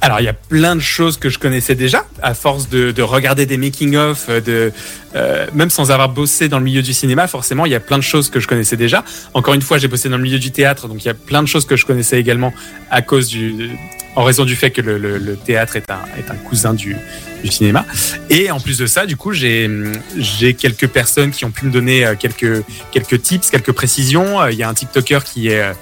Alors, 0.00 0.20
il 0.20 0.24
y 0.24 0.28
a 0.28 0.32
plein 0.32 0.76
de 0.76 0.80
choses 0.80 1.16
que 1.16 1.28
je 1.28 1.40
connaissais 1.40 1.74
déjà, 1.74 2.06
à 2.22 2.34
force 2.34 2.68
de, 2.68 2.92
de 2.92 3.02
regarder 3.02 3.46
des 3.46 3.56
making-of, 3.56 4.30
de, 4.30 4.72
euh, 5.16 5.46
même 5.52 5.68
sans 5.68 5.90
avoir 5.90 6.08
bossé 6.08 6.48
dans 6.48 6.60
le 6.60 6.64
milieu 6.64 6.82
du 6.82 6.94
cinéma, 6.94 7.26
forcément, 7.26 7.66
il 7.66 7.72
y 7.72 7.74
a 7.74 7.80
plein 7.80 7.98
de 7.98 8.04
choses 8.04 8.30
que 8.30 8.38
je 8.38 8.46
connaissais 8.46 8.76
déjà. 8.76 9.04
Encore 9.34 9.54
une 9.54 9.60
fois, 9.60 9.78
j'ai 9.78 9.88
bossé 9.88 10.08
dans 10.08 10.18
le 10.18 10.22
milieu 10.22 10.38
du 10.38 10.52
théâtre, 10.52 10.86
donc 10.86 11.04
il 11.04 11.08
y 11.08 11.10
a 11.10 11.14
plein 11.14 11.42
de 11.42 11.48
choses 11.48 11.66
que 11.66 11.74
je 11.74 11.84
connaissais 11.84 12.20
également 12.20 12.54
à 12.92 13.02
cause 13.02 13.26
du, 13.26 13.72
en 14.14 14.24
raison 14.24 14.44
du 14.44 14.56
fait 14.56 14.70
que 14.70 14.80
le, 14.80 15.36
théâtre 15.36 15.76
est 15.76 15.90
un, 15.90 16.00
est 16.18 16.30
un 16.30 16.36
cousin 16.36 16.74
du, 16.74 16.96
du 17.42 17.50
cinéma. 17.50 17.84
Et 18.30 18.50
en 18.50 18.60
plus 18.60 18.78
de 18.78 18.86
ça, 18.86 19.06
du 19.06 19.16
coup, 19.16 19.32
j'ai 19.32 19.70
j'ai 20.16 20.54
quelques 20.54 20.88
personnes 20.88 21.30
qui 21.30 21.44
ont 21.44 21.50
pu 21.50 21.66
me 21.66 21.70
donner 21.70 22.04
euh, 22.04 22.14
quelques 22.18 22.64
quelques 22.90 23.22
tips, 23.22 23.50
quelques 23.50 23.72
précisions. 23.72 24.40
Euh, 24.40 24.52
Il 24.52 24.58
y 24.58 24.62
a 24.62 24.68
un 24.68 24.74
TikToker 24.74 25.24
qui 25.24 25.48
est 25.48 25.60
euh, 25.60 25.72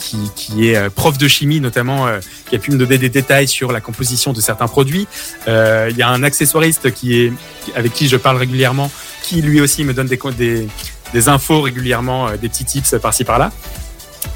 qui, 0.00 0.68
est 0.68 0.76
euh, 0.76 0.90
prof 0.90 1.18
de 1.18 1.28
chimie 1.28 1.60
notamment, 1.60 2.06
euh, 2.06 2.20
qui 2.48 2.56
a 2.56 2.58
pu 2.58 2.70
me 2.70 2.78
donner 2.78 2.98
des 2.98 3.08
détails 3.08 3.48
sur 3.48 3.72
la 3.72 3.80
composition 3.80 4.32
de 4.32 4.40
certains 4.40 4.68
produits. 4.68 5.06
Euh, 5.48 5.88
Il 5.90 5.96
y 5.96 6.02
a 6.02 6.08
un 6.08 6.22
accessoiriste 6.22 6.92
qui 6.92 7.20
est 7.20 7.32
avec 7.74 7.92
qui 7.92 8.08
je 8.08 8.16
parle 8.16 8.36
régulièrement, 8.36 8.90
qui 9.22 9.42
lui 9.42 9.60
aussi 9.60 9.84
me 9.84 9.94
donne 9.94 10.08
des 10.08 11.28
infos 11.28 11.60
régulièrement, 11.60 12.30
des 12.32 12.48
petits 12.48 12.64
tips 12.64 12.96
par-ci 13.00 13.24
par-là. 13.24 13.52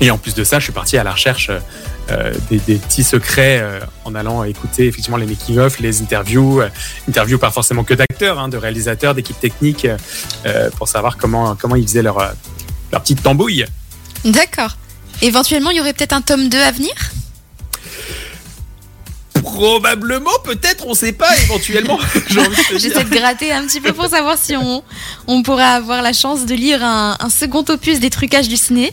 Et 0.00 0.10
en 0.10 0.18
plus 0.18 0.34
de 0.34 0.44
ça, 0.44 0.58
je 0.58 0.64
suis 0.64 0.72
parti 0.72 0.96
à 0.96 1.04
la 1.04 1.12
recherche 1.12 1.50
des, 2.50 2.58
petits 2.58 3.04
secrets 3.04 3.62
en 4.04 4.14
allant 4.14 4.44
écouter 4.44 4.86
effectivement 4.86 5.16
les 5.16 5.26
making-of, 5.26 5.78
les 5.78 6.02
interviews, 6.02 6.62
interviews 7.08 7.38
pas 7.38 7.50
forcément 7.50 7.84
que 7.84 7.94
d'acteurs, 7.94 8.38
hein, 8.38 8.48
de 8.48 8.56
réalisateurs, 8.56 9.14
d'équipes 9.14 9.38
techniques, 9.40 9.86
pour 10.76 10.88
savoir 10.88 11.16
comment 11.16 11.54
comment 11.54 11.76
ils 11.76 11.86
faisaient 11.86 12.02
leur 12.02 12.18
leur 12.92 13.02
petite 13.02 13.22
tambouille. 13.22 13.66
D'accord. 14.24 14.76
Éventuellement, 15.24 15.70
il 15.70 15.78
y 15.78 15.80
aurait 15.80 15.94
peut-être 15.94 16.12
un 16.12 16.20
tome 16.20 16.48
2 16.48 16.58
à 16.60 16.70
venir? 16.70 16.92
Probablement, 19.42 20.30
peut-être, 20.44 20.86
on 20.86 20.94
sait 20.94 21.12
pas, 21.12 21.34
éventuellement. 21.44 21.98
J'ai 22.28 22.40
envie 22.40 22.48
de. 22.72 22.78
J'essaie 22.78 23.04
de 23.04 23.10
gratter 23.10 23.52
un 23.52 23.66
petit 23.66 23.80
peu 23.80 23.92
pour 23.92 24.06
savoir 24.06 24.36
si 24.38 24.56
on, 24.56 24.82
on 25.26 25.42
pourrait 25.42 25.62
avoir 25.64 26.02
la 26.02 26.12
chance 26.12 26.44
de 26.46 26.54
lire 26.54 26.84
un, 26.84 27.16
un 27.20 27.28
second 27.30 27.64
opus 27.68 28.00
des 28.00 28.10
trucages 28.10 28.48
du 28.48 28.56
ciné. 28.56 28.92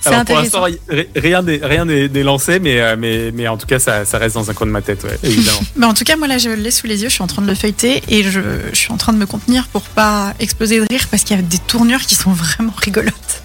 C'est 0.00 0.08
Alors 0.08 0.24
pour 0.24 0.36
intéressant. 0.38 0.66
l'instant, 0.66 0.82
ri- 0.90 1.08
rien 1.16 1.42
n'est 1.42 1.60
rien 1.62 1.84
n'est 1.84 2.08
lancé, 2.22 2.58
mais, 2.58 2.80
euh, 2.80 2.96
mais, 2.98 3.32
mais 3.32 3.48
en 3.48 3.56
tout 3.56 3.66
cas, 3.66 3.78
ça, 3.78 4.04
ça 4.04 4.18
reste 4.18 4.34
dans 4.34 4.50
un 4.50 4.54
coin 4.54 4.66
de 4.66 4.72
ma 4.72 4.82
tête, 4.82 5.02
ouais, 5.04 5.18
évidemment. 5.22 5.60
Mais 5.76 5.86
en 5.86 5.94
tout 5.94 6.04
cas, 6.04 6.16
moi 6.16 6.26
là, 6.28 6.38
je 6.38 6.50
l'ai 6.50 6.70
sous 6.70 6.86
les 6.86 7.02
yeux, 7.02 7.08
je 7.08 7.14
suis 7.14 7.22
en 7.22 7.26
train 7.26 7.42
de 7.42 7.46
le 7.48 7.54
feuilleter 7.54 8.02
et 8.08 8.22
je, 8.22 8.40
je 8.72 8.76
suis 8.76 8.92
en 8.92 8.98
train 8.98 9.12
de 9.14 9.18
me 9.18 9.26
contenir 9.26 9.66
pour 9.68 9.82
pas 9.82 10.34
exploser 10.38 10.78
de 10.80 10.86
rire 10.90 11.06
parce 11.10 11.22
qu'il 11.24 11.34
y 11.36 11.38
a 11.38 11.42
des 11.42 11.58
tournures 11.58 12.02
qui 12.02 12.14
sont 12.14 12.30
vraiment 12.32 12.74
rigolotes. 12.76 13.42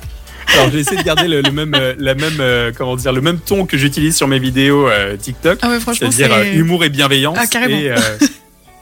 Alors, 0.53 0.70
j'ai 0.72 0.79
essayé 0.79 0.98
de 0.98 1.03
garder 1.03 1.27
le, 1.27 1.41
le 1.41 1.51
même, 1.51 1.74
euh, 1.75 1.93
la 1.98 2.13
même, 2.15 2.38
euh, 2.39 2.72
comment 2.77 2.96
dire, 2.96 3.12
le 3.13 3.22
même 3.22 3.39
ton 3.39 3.65
que 3.65 3.77
j'utilise 3.77 4.15
sur 4.15 4.27
mes 4.27 4.39
vidéos 4.39 4.88
euh, 4.89 5.15
TikTok, 5.17 5.60
Ah 5.62 5.70
ouais, 5.70 5.79
franchement, 5.79 6.12
c'est-à-dire 6.12 6.36
euh, 6.36 6.43
c'est. 6.43 6.55
humour 6.55 6.84
et 6.84 6.89
bienveillance. 6.89 7.38
Ah, 7.39 7.48
carrément. 7.48 7.77
Et, 7.77 7.89
euh, 7.91 7.98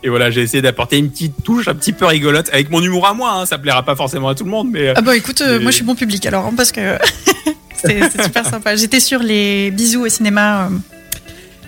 et 0.03 0.09
voilà, 0.09 0.31
j'ai 0.31 0.41
essayé 0.41 0.61
d'apporter 0.61 0.97
une 0.97 1.09
petite 1.11 1.43
touche 1.43 1.67
un 1.67 1.75
petit 1.75 1.93
peu 1.93 2.05
rigolote 2.05 2.49
avec 2.51 2.69
mon 2.71 2.81
humour 2.81 3.05
à 3.07 3.13
moi. 3.13 3.31
Hein, 3.33 3.45
ça 3.45 3.57
plaira 3.57 3.83
pas 3.83 3.95
forcément 3.95 4.29
à 4.29 4.35
tout 4.35 4.45
le 4.45 4.49
monde, 4.49 4.69
mais 4.71 4.93
Ah 4.95 5.01
bah 5.01 5.15
écoute, 5.15 5.41
euh, 5.41 5.57
Mais- 5.57 5.63
moi 5.63 5.71
je 5.71 5.75
suis 5.75 5.85
bon 5.85 5.95
public 5.95 6.25
alors, 6.25 6.45
hein, 6.45 6.53
parce 6.55 6.71
que 6.71 6.97
c'est 7.83 7.99
c'est 8.09 8.23
super 8.23 8.45
sympa. 8.45 8.75
J'étais 8.75 8.99
sur 8.99 9.19
les 9.21 9.71
bisous 9.71 10.05
au 10.05 10.09
cinéma. 10.09 10.65
euh, 10.65 10.69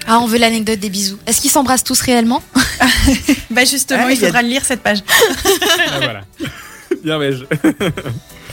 Ah, 0.08 0.20
on 0.20 0.26
veut 0.26 0.40
l'anecdote 0.40 0.80
des 0.80 0.90
bisous. 0.90 1.20
Est-ce 1.28 1.42
qu'ils 1.42 1.52
s'embrassent 1.52 1.84
tous 1.84 2.02
réellement? 2.02 2.42
Bah 3.52 3.66
justement, 3.66 4.04
Ah, 4.06 4.12
il 4.12 4.16
il 4.18 4.22
y 4.22 4.24
a- 4.24 4.28
faudra 4.28 4.42
le 4.42 4.48
lire 4.48 4.64
cette 4.64 4.82
page. 4.82 5.00
ah, 5.90 5.98
voilà. 5.98 6.22
Bien, 7.04 7.18
ouais, 7.20 7.32
je- 7.34 7.46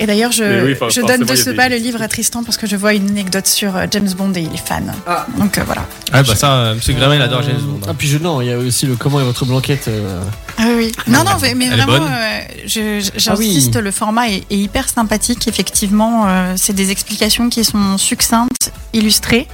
Et 0.00 0.06
d'ailleurs, 0.06 0.30
je, 0.32 0.64
oui, 0.64 0.76
donne 1.06 1.24
de 1.24 1.32
il 1.32 1.36
ce 1.36 1.50
des- 1.50 1.56
pas 1.56 1.68
le 1.68 1.76
livre 1.76 2.00
à 2.02 2.08
Tristan 2.08 2.44
parce 2.44 2.56
que 2.56 2.66
je 2.66 2.76
vois 2.76 2.94
une 2.94 3.08
anecdote 3.08 3.46
sur 3.46 3.76
euh, 3.76 3.86
James 3.90 4.08
Bond 4.16 4.32
et 4.34 4.40
il 4.42 4.54
est 4.54 4.66
fan. 4.68 4.92
Ah. 5.06 5.26
Donc 5.36 5.58
euh, 5.58 5.62
voilà. 5.64 5.86
Ah 6.12 6.22
bah 6.22 6.34
ça, 6.36 6.52
euh, 6.54 6.74
Monsieur 6.76 6.94
Gramel 6.94 7.20
adore 7.20 7.42
James 7.42 7.60
Bond. 7.60 7.80
Ah, 7.88 7.94
puis 7.96 8.06
je, 8.08 8.18
non, 8.18 8.40
il 8.40 8.48
y 8.48 8.52
a 8.52 8.58
aussi 8.58 8.86
le 8.86 8.94
comment 8.96 9.20
est 9.20 9.24
votre 9.24 9.44
blanquette. 9.44 9.88
euh, 9.88 10.20
Ah 10.58 10.64
oui, 10.68 10.74
oui. 10.76 10.92
Non, 11.08 11.24
non, 11.24 11.32
mais, 11.56 11.68
vraiment, 11.68 11.94
euh, 11.94 12.40
Ah 12.46 12.70
oui. 12.76 13.10
j'insiste, 13.16 13.76
le 13.76 13.90
format 13.90 14.28
est, 14.30 14.44
est 14.50 14.56
hyper 14.56 14.88
sympathique. 14.88 15.48
Effectivement, 15.48 16.26
euh, 16.28 16.54
c'est 16.56 16.72
des 16.74 16.90
explications 16.90 17.48
qui 17.48 17.64
sont 17.64 17.98
succinctes, 17.98 18.72
illustrées. 18.92 19.46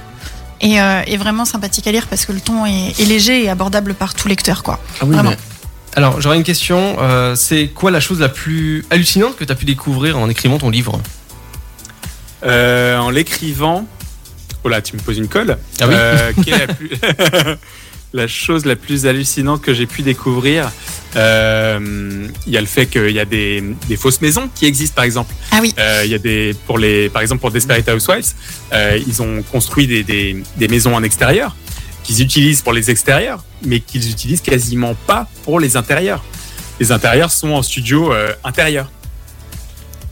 Et, 0.61 0.79
euh, 0.79 1.01
et 1.05 1.17
vraiment 1.17 1.43
sympathique 1.43 1.85
à 1.85 1.91
lire 1.91 2.07
parce 2.07 2.25
que 2.25 2.31
le 2.31 2.39
ton 2.39 2.65
est, 2.65 2.97
est 2.99 3.05
léger 3.05 3.43
et 3.43 3.49
abordable 3.49 3.93
par 3.93 4.13
tout 4.13 4.27
lecteur. 4.29 4.63
Quoi. 4.63 4.79
Ah 5.01 5.05
oui, 5.05 5.13
Vraiment. 5.15 5.31
mais 5.31 5.37
Alors, 5.95 6.19
j'aurais 6.21 6.37
une 6.37 6.43
question. 6.43 6.97
euh, 6.99 7.35
c'est 7.35 7.67
quoi 7.67 7.89
la 7.91 7.99
chose 7.99 8.19
la 8.19 8.29
plus 8.29 8.85
hallucinante 8.89 9.37
que 9.37 9.43
tu 9.45 9.51
as 9.51 9.55
pu 9.55 9.65
découvrir 9.65 10.17
en 10.17 10.29
écrivant 10.29 10.57
ton 10.57 10.69
livre? 10.69 10.99
Euh, 12.43 12.97
en 12.97 13.09
l'écrivant, 13.09 13.87
oh 14.63 14.69
là, 14.69 14.81
tu 14.81 14.95
me 14.95 15.01
poses 15.01 15.17
une 15.17 15.27
colle. 15.29 15.57
Ah 15.79 15.87
oui 15.87 15.93
Euh, 15.97 16.31
quelle 16.43 16.53
est 16.53 16.67
la, 16.67 16.73
plus- 16.73 16.89
la 18.13 18.27
chose 18.27 18.65
la 18.65 18.75
plus 18.75 19.05
hallucinante 19.05 19.61
que 19.61 19.73
j'ai 19.73 19.85
pu 19.85 20.01
découvrir? 20.01 20.69
Euh, 21.15 22.27
Il 22.45 22.51
y 22.51 22.57
a 22.57 22.61
le 22.61 22.67
fait 22.67 22.87
qu'il 22.87 23.11
y 23.11 23.19
a 23.21 23.25
des, 23.25 23.63
des 23.87 23.95
fausses 23.95 24.19
maisons 24.19 24.49
qui 24.53 24.65
existent, 24.65 24.95
par 24.95 25.05
exemple. 25.05 25.33
Ah 25.51 25.59
oui. 25.61 25.73
Euh, 25.79 26.01
Il 26.03 26.11
y 26.11 26.15
a 26.15 26.19
des, 26.19 26.53
pour 26.67 26.77
les, 26.77 27.07
par 27.09 27.21
exemple, 27.21 27.39
pour 27.39 27.51
Desperate 27.51 27.87
Housewives, 27.87 28.33
euh, 28.73 28.99
ils 29.07 29.21
ont 29.21 29.41
construit 29.43 29.87
des, 29.87 30.03
des, 30.03 30.43
des 30.57 30.67
maisons 30.67 30.93
en 30.93 31.03
extérieur 31.03 31.55
qu'ils 32.05 32.21
utilisent 32.21 32.61
pour 32.61 32.71
les 32.73 32.89
extérieurs, 32.91 33.43
mais 33.65 33.79
qu'ils 33.79 34.09
utilisent 34.09 34.41
quasiment 34.41 34.95
pas 35.07 35.27
pour 35.43 35.59
les 35.59 35.75
intérieurs. 35.75 36.23
Les 36.79 36.91
intérieurs 36.91 37.31
sont 37.31 37.49
en 37.49 37.61
studio 37.63 38.13
euh, 38.13 38.31
intérieur. 38.43 38.91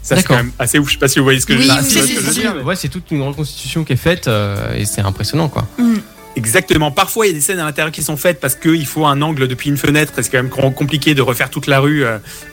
Ça, 0.02 0.16
c'est 0.16 0.22
D'accord. 0.24 0.38
quand 0.38 0.44
même 0.44 0.52
assez 0.60 0.80
ouf. 0.80 0.88
Je 0.90 0.94
sais 0.94 1.00
pas 1.00 1.08
si 1.08 1.20
vous 1.20 1.24
voyez 1.26 1.40
ce 1.40 1.46
que 1.46 1.54
Oui, 1.54 1.64
je, 1.64 1.72
oui, 1.72 1.90
ce 1.90 2.16
que 2.20 2.26
je 2.26 2.30
dire, 2.32 2.56
mais- 2.56 2.64
Ouais, 2.64 2.76
c'est 2.76 2.90
toute 2.90 3.10
une 3.12 3.22
reconstitution 3.22 3.84
qui 3.86 3.94
est 3.94 3.98
faite 3.98 4.28
euh, 4.28 4.74
et 4.76 4.86
c'est 4.86 5.02
impressionnant, 5.02 5.48
quoi. 5.50 5.68
Mm. 5.78 5.96
Exactement. 6.36 6.90
Parfois, 6.92 7.28
il 7.28 7.30
y 7.30 7.32
a 7.32 7.36
des 7.36 7.42
scènes 7.42 7.60
à 7.60 7.64
l'intérieur 7.66 7.92
qui 7.92 8.02
sont 8.02 8.18
faites 8.18 8.40
parce 8.40 8.56
qu'il 8.56 8.86
faut 8.88 9.06
un 9.06 9.22
angle 9.22 9.48
depuis 9.48 9.70
une 9.70 9.78
fenêtre. 9.78 10.14
C'est 10.16 10.30
quand 10.32 10.40
même 10.40 10.50
com- 10.50 10.74
compliqué 10.74 11.14
de 11.14 11.22
refaire 11.22 11.50
toute 11.52 11.68
la 11.68 11.80
rue 11.80 12.04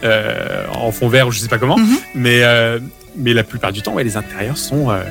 euh, 0.05 0.67
en 0.75 0.93
fond 0.93 1.09
vert 1.09 1.27
ou 1.29 1.33
je 1.33 1.39
sais 1.39 1.49
pas 1.49 1.57
comment. 1.59 1.79
Mhm. 1.79 1.97
Mais, 2.15 2.43
euh, 2.43 2.79
mais 3.17 3.33
la 3.33 3.43
plupart 3.43 3.73
du 3.73 3.81
temps, 3.81 3.95
ouais, 3.95 4.05
les 4.05 4.17
intérieurs 4.19 4.59
sont 4.59 4.91
euh, 4.91 5.03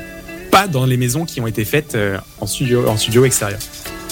pas 0.52 0.68
dans 0.68 0.86
les 0.86 0.98
maisons 0.98 1.26
qui 1.26 1.42
ont 1.42 1.48
été 1.48 1.66
faites 1.66 1.96
euh, 1.96 2.18
en, 2.40 2.46
studio, 2.46 2.88
en 2.88 2.96
studio 2.96 3.26
extérieur. 3.26 3.60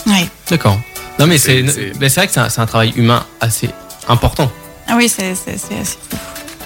Ouais. 0.07 0.27
D'accord. 0.49 0.79
Non, 1.19 1.27
mais 1.27 1.37
c'est 1.37 1.65
c'est- 1.67 1.91
vrai 2.15 2.27
que 2.27 2.33
c'est 2.33 2.59
un, 2.59 2.65
travail 2.65 2.93
humain 2.95 3.25
assez 3.39 3.69
important. 4.07 4.51
Ah 4.87 4.93
oui, 4.95 5.09
c'est 5.09 5.35
c'est- 5.35 5.57
c'est 5.57 5.79
assez 5.79 5.97
fou. 6.09 6.17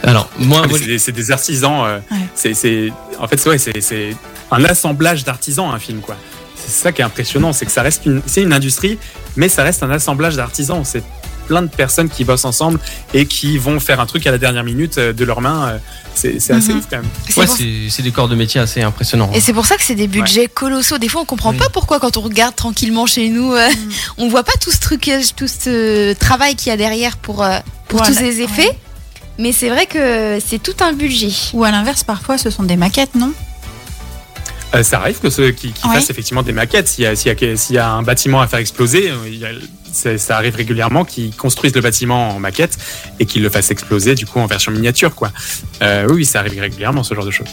Alors, 0.04 0.30
moi, 0.38 0.62
Ah, 0.64 0.68
moi, 0.68 0.78
c'est 0.80 0.86
des, 0.88 1.00
c'est 1.00 1.12
des 1.12 1.32
artisans. 1.32 1.84
euh, 1.86 2.00
Ouais. 2.12 2.18
c'est- 2.36 2.54
c'est- 2.54 2.92
en 3.20 3.28
fait, 3.28 3.38
c'est 3.38 3.50
ouais, 3.50 3.58
c'est- 3.58 3.82
c'est 3.82 4.16
un 4.52 4.64
assemblage 4.66 5.24
d'artisans, 5.24 5.70
un 5.74 5.80
film, 5.80 6.02
quoi. 6.02 6.16
C'est 6.56 6.72
ça 6.72 6.92
qui 6.92 7.02
est 7.02 7.06
impressionnant, 7.06 7.54
c'est 7.54 7.66
que 7.66 7.72
ça 7.72 7.82
reste 7.82 8.06
une, 8.06 8.22
c'est 8.26 8.42
une 8.42 8.54
industrie, 8.54 9.00
mais 9.36 9.48
ça 9.50 9.64
reste 9.64 9.84
un 9.84 9.90
assemblage 9.92 10.36
d'artisans. 10.36 10.82
C'est 10.84 11.04
plein 11.52 11.62
de 11.64 11.68
personnes 11.68 12.08
qui 12.08 12.24
bossent 12.24 12.46
ensemble 12.46 12.80
et 13.14 13.26
qui 13.26 13.58
vont 13.58 13.82
faire 13.82 14.00
un 14.00 14.06
truc 14.06 14.26
à 14.26 14.32
la 14.32 14.38
dernière 14.38 14.64
minute 14.64 14.98
euh, 14.98 15.12
de 15.12 15.26
leurs 15.26 15.42
mains. 15.42 15.68
euh, 15.68 15.78
C'est 16.14 16.38
assez 16.52 16.72
Mhm. 16.72 16.78
ouf 16.80 16.86
quand 16.90 16.98
même. 16.98 17.06
C'est 17.28 17.38
ouais, 17.40 17.46
pour- 17.46 17.58
c'est 17.90 18.02
des 18.04 18.12
corps 18.12 18.30
de 18.30 18.36
métier 18.36 18.60
assez 18.62 18.82
impressionnants. 18.82 19.30
hein. 19.32 19.36
Et 19.36 19.42
c'est 19.42 19.52
pour 19.54 19.66
ça 19.66 19.76
que 19.76 19.84
c'est 19.84 19.96
des 19.96 20.08
budgets 20.08 20.48
colossaux. 20.48 20.98
Des 20.98 21.10
fois, 21.10 21.22
on 21.22 21.26
comprend 21.26 21.52
Oui. 21.52 21.58
pas 21.58 21.68
pourquoi 21.74 22.00
quand 22.00 22.16
on 22.16 22.22
regarde 22.22 22.56
tranquillement 22.56 23.06
chez 23.06 23.28
nous, 23.30 23.54
euh, 23.54 23.70
Mm. 23.70 23.90
on 24.20 24.28
voit 24.30 24.44
pas 24.44 24.54
tout 24.62 24.72
ce 24.72 24.80
trucage, 24.80 25.36
tout 25.36 25.48
ce 25.50 26.14
travail 26.14 26.56
qu'il 26.56 26.70
y 26.70 26.74
a 26.74 26.78
derrière 26.78 27.18
pour, 27.18 27.38
pour 27.90 28.00
Voilà, 28.00 28.08
tous 28.08 28.18
ces 28.18 28.40
effets. 28.42 28.68
ouais. 28.70 28.78
Mais 29.40 29.52
c'est 29.52 29.70
vrai 29.70 29.86
que 29.88 30.40
c'est 30.46 30.62
tout 30.64 30.76
un 30.82 30.94
budget. 30.94 31.32
Ou 31.54 31.64
à 31.66 31.72
l'inverse, 31.72 32.04
parfois, 32.06 32.38
ce 32.38 32.50
sont 32.50 32.64
des 32.64 32.78
maquettes, 32.78 33.16
non? 33.16 33.32
Euh, 34.74 34.84
ça 34.84 35.00
arrive 35.00 35.20
que 35.20 35.30
ceux 35.30 35.52
qui, 35.52 35.72
qui 35.74 35.86
Ouais. 35.88 35.96
fassent 35.96 36.10
effectivement 36.10 36.44
des 36.44 36.54
maquettes, 36.54 36.88
s'il 36.88 37.04
y, 37.04 37.08
y, 37.08 37.10
a- 37.10 37.58
s'il 37.58 37.76
y 37.76 37.80
a 37.80 37.90
un 37.90 38.04
bâtiment 38.04 38.40
à 38.42 38.48
faire 38.48 38.60
exploser, 38.60 39.12
il 39.28 39.36
y 39.38 39.46
a- 39.46 39.50
ça, 39.92 40.38
arrive 40.38 40.56
régulièrement 40.56 41.06
qu'ils 41.06 41.36
construisent 41.36 41.76
le 41.76 41.82
bâtiment 41.82 42.30
en 42.36 42.40
maquette 42.40 42.78
et 43.20 43.26
qu'ils 43.26 43.44
le 43.44 43.50
fassent 43.50 43.72
exploser 43.72 44.16
du 44.16 44.26
coup 44.26 44.40
en 44.40 44.46
version 44.48 44.72
miniature 44.72 45.14
quoi. 45.16 45.32
Euh, 45.82 46.08
oui, 46.10 46.26
ça 46.26 46.40
arrive 46.40 46.60
régulièrement 46.62 47.04
ce 47.04 47.14
genre 47.14 47.26
de 47.26 47.32
choses. 47.32 47.48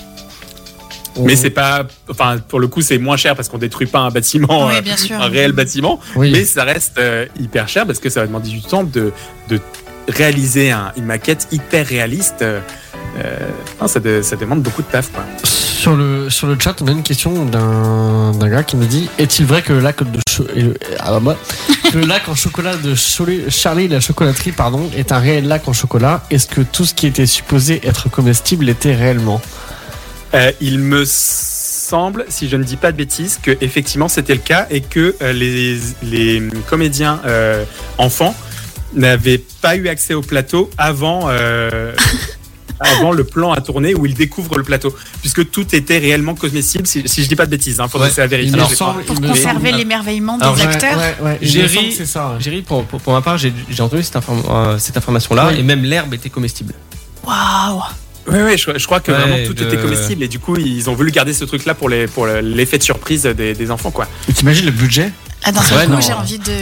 Mais 1.21 1.35
c'est 1.35 1.51
pas, 1.51 1.85
enfin 2.09 2.39
pour 2.39 2.61
le 2.61 2.69
coup 2.69 2.81
c'est 2.81 2.99
moins 2.99 3.17
cher 3.17 3.35
parce 3.35 3.49
qu'on 3.49 3.59
détruit 3.59 3.89
pas 3.89 3.99
un 3.99 4.11
bâtiment, 4.11 4.67
Oui, 4.69 4.75
euh, 4.77 4.81
bien 4.83 4.97
sûr. 4.97 5.21
un 5.21 5.29
réel 5.29 5.51
bâtiment, 5.53 5.99
Oui. 6.15 6.31
mais 6.31 6.45
ça 6.45 6.63
reste 6.63 6.97
euh, 6.99 7.27
hyper 7.41 7.69
cher 7.69 7.87
parce 7.87 7.99
que 7.99 8.09
ça 8.09 8.21
va 8.21 8.27
demander 8.29 8.51
du 8.51 8.63
temps 8.63 8.85
de, 8.85 9.13
de 9.49 9.61
réaliser 10.07 10.71
un- 10.71 10.93
une 10.97 11.07
maquette 11.07 11.49
hyper 11.51 11.87
réaliste. 11.87 12.43
euh, 12.43 12.61
euh, 13.19 13.37
non, 13.81 13.89
ça, 13.89 13.99
de- 13.99 14.23
ça 14.23 14.37
demande 14.37 14.63
beaucoup 14.63 14.83
de 14.83 14.87
taf 14.87 15.11
quoi. 15.11 15.25
Sur 15.79 15.95
le, 15.95 16.29
sur 16.29 16.49
le 16.49 16.57
chat, 16.59 16.83
on 16.83 16.89
a 16.89 16.91
une 16.91 17.05
question 17.05 17.45
d'un 17.45 18.33
d'un 18.33 18.49
gars 18.49 18.65
qui 18.65 18.77
nous 18.77 18.85
dit 18.85 19.09
Est-il 19.17 19.47
vrai 19.47 19.63
que 19.63 19.73
le 19.73 19.79
lac 19.79 20.03
de 20.03 20.19
le, 20.57 20.75
ah 20.99 21.21
bah, 21.21 21.37
que 21.93 21.99
le 21.99 22.05
lac 22.05 22.29
en 22.29 22.35
chocolat 22.35 22.75
de 22.77 22.97
Charlie 22.97 23.87
la 23.87 24.01
chocolaterie 24.01 24.51
pardon, 24.51 24.91
est 24.97 25.13
un 25.13 25.21
réel 25.21 25.47
lac 25.47 25.69
en 25.69 25.73
chocolat. 25.73 26.25
Est-ce 26.31 26.49
que 26.49 26.63
tout 26.63 26.85
ce 26.85 26.95
qui 26.95 27.07
était 27.07 27.27
supposé 27.27 27.81
être 27.87 28.11
comestible 28.11 28.65
l'était 28.65 28.97
réellement? 28.97 29.41
Euh, 30.35 30.51
il 30.61 30.81
me 30.81 31.05
semble, 31.07 32.25
si 32.29 32.49
je 32.49 32.57
ne 32.57 32.65
dis 32.65 32.77
pas 32.77 32.91
de 32.91 32.97
bêtises, 32.97 33.39
que 33.41 33.57
effectivement 33.61 34.09
c'était 34.09 34.35
le 34.35 34.41
cas 34.41 34.67
et 34.71 34.81
que 34.81 35.15
euh, 35.23 35.33
les, 35.33 35.79
les 36.03 36.43
comédiens 36.69 37.21
euh, 37.25 37.65
enfants 37.99 38.35
n'avaient 38.95 39.43
pas 39.61 39.77
eu 39.77 39.87
accès 39.87 40.15
au 40.15 40.23
plateau 40.23 40.71
avant, 40.77 41.29
euh, 41.29 41.93
avant 42.81 43.13
le 43.13 43.25
plan 43.25 43.53
à 43.53 43.61
tourner 43.61 43.95
où 43.95 44.07
ils 44.07 44.15
découvrent 44.15 44.57
le 44.59 44.63
plateau, 44.65 44.95
puisque 45.21 45.51
tout 45.51 45.67
était 45.75 45.99
réellement 45.99 46.35
comestible. 46.35 46.87
Si, 46.87 47.03
si 47.07 47.23
je 47.25 47.29
dis 47.29 47.37
pas 47.37 47.47
de 47.47 47.51
bêtises, 47.51 47.81
il 47.83 47.89
faudrait 47.89 48.09
Ouais. 48.09 48.15
ça 48.15 48.27
vérifier. 48.27 48.57
Il 48.71 48.77
semble- 48.77 49.03
Pour 49.05 49.17
il 49.21 49.29
conserver 49.29 49.73
l'émerveillement 49.73 50.39
des 50.39 50.45
Alors, 50.45 50.61
acteurs. 50.61 50.97
Ouais, 51.23 51.39
il 51.43 51.49
J'ai 51.49 51.63
ri- 51.67 52.63
pour, 52.63 52.85
pour, 52.85 53.01
pour 53.01 53.13
ma 53.13 53.21
part, 53.23 53.39
j'ai 53.39 53.53
entendu 53.81 54.03
cette, 54.03 54.17
inform- 54.17 54.45
euh, 54.51 54.79
cette 54.79 54.97
information-là 54.97 55.53
et 55.59 55.63
même 55.63 55.83
l'herbe 55.85 56.15
était 56.15 56.31
comestible. 56.31 56.75
Waouh 57.27 57.83
Oui, 58.31 58.39
oui, 58.45 58.59
je, 58.59 58.79
je 58.79 58.87
crois 58.87 59.01
que 59.01 59.11
Ouais, 59.11 59.19
vraiment 59.19 59.37
tout 59.47 59.55
de- 59.55 59.65
était 59.65 59.77
comestible 59.79 60.23
et 60.23 60.29
du 60.29 60.39
coup 60.39 60.57
ils 60.57 60.89
ont 60.91 60.95
voulu 60.95 61.11
garder 61.11 61.33
ce 61.33 61.45
truc-là 61.45 61.75
pour 61.75 61.89
les 61.89 62.07
pour 62.07 62.27
l'effet 62.27 62.77
de 62.79 62.83
surprise 62.83 63.23
des, 63.25 63.55
des 63.55 63.71
enfants 63.71 63.91
quoi. 63.91 64.07
T'imagines 64.35 64.67
le 64.67 64.71
budget? 64.71 65.11
Ah, 65.45 65.53
D'un 65.53 65.61
Ouais, 65.61 65.67
seul 65.67 65.89
non. 65.89 65.97
coup, 65.97 66.03
j'ai 66.03 66.13
envie 66.13 66.39
de. 66.39 66.53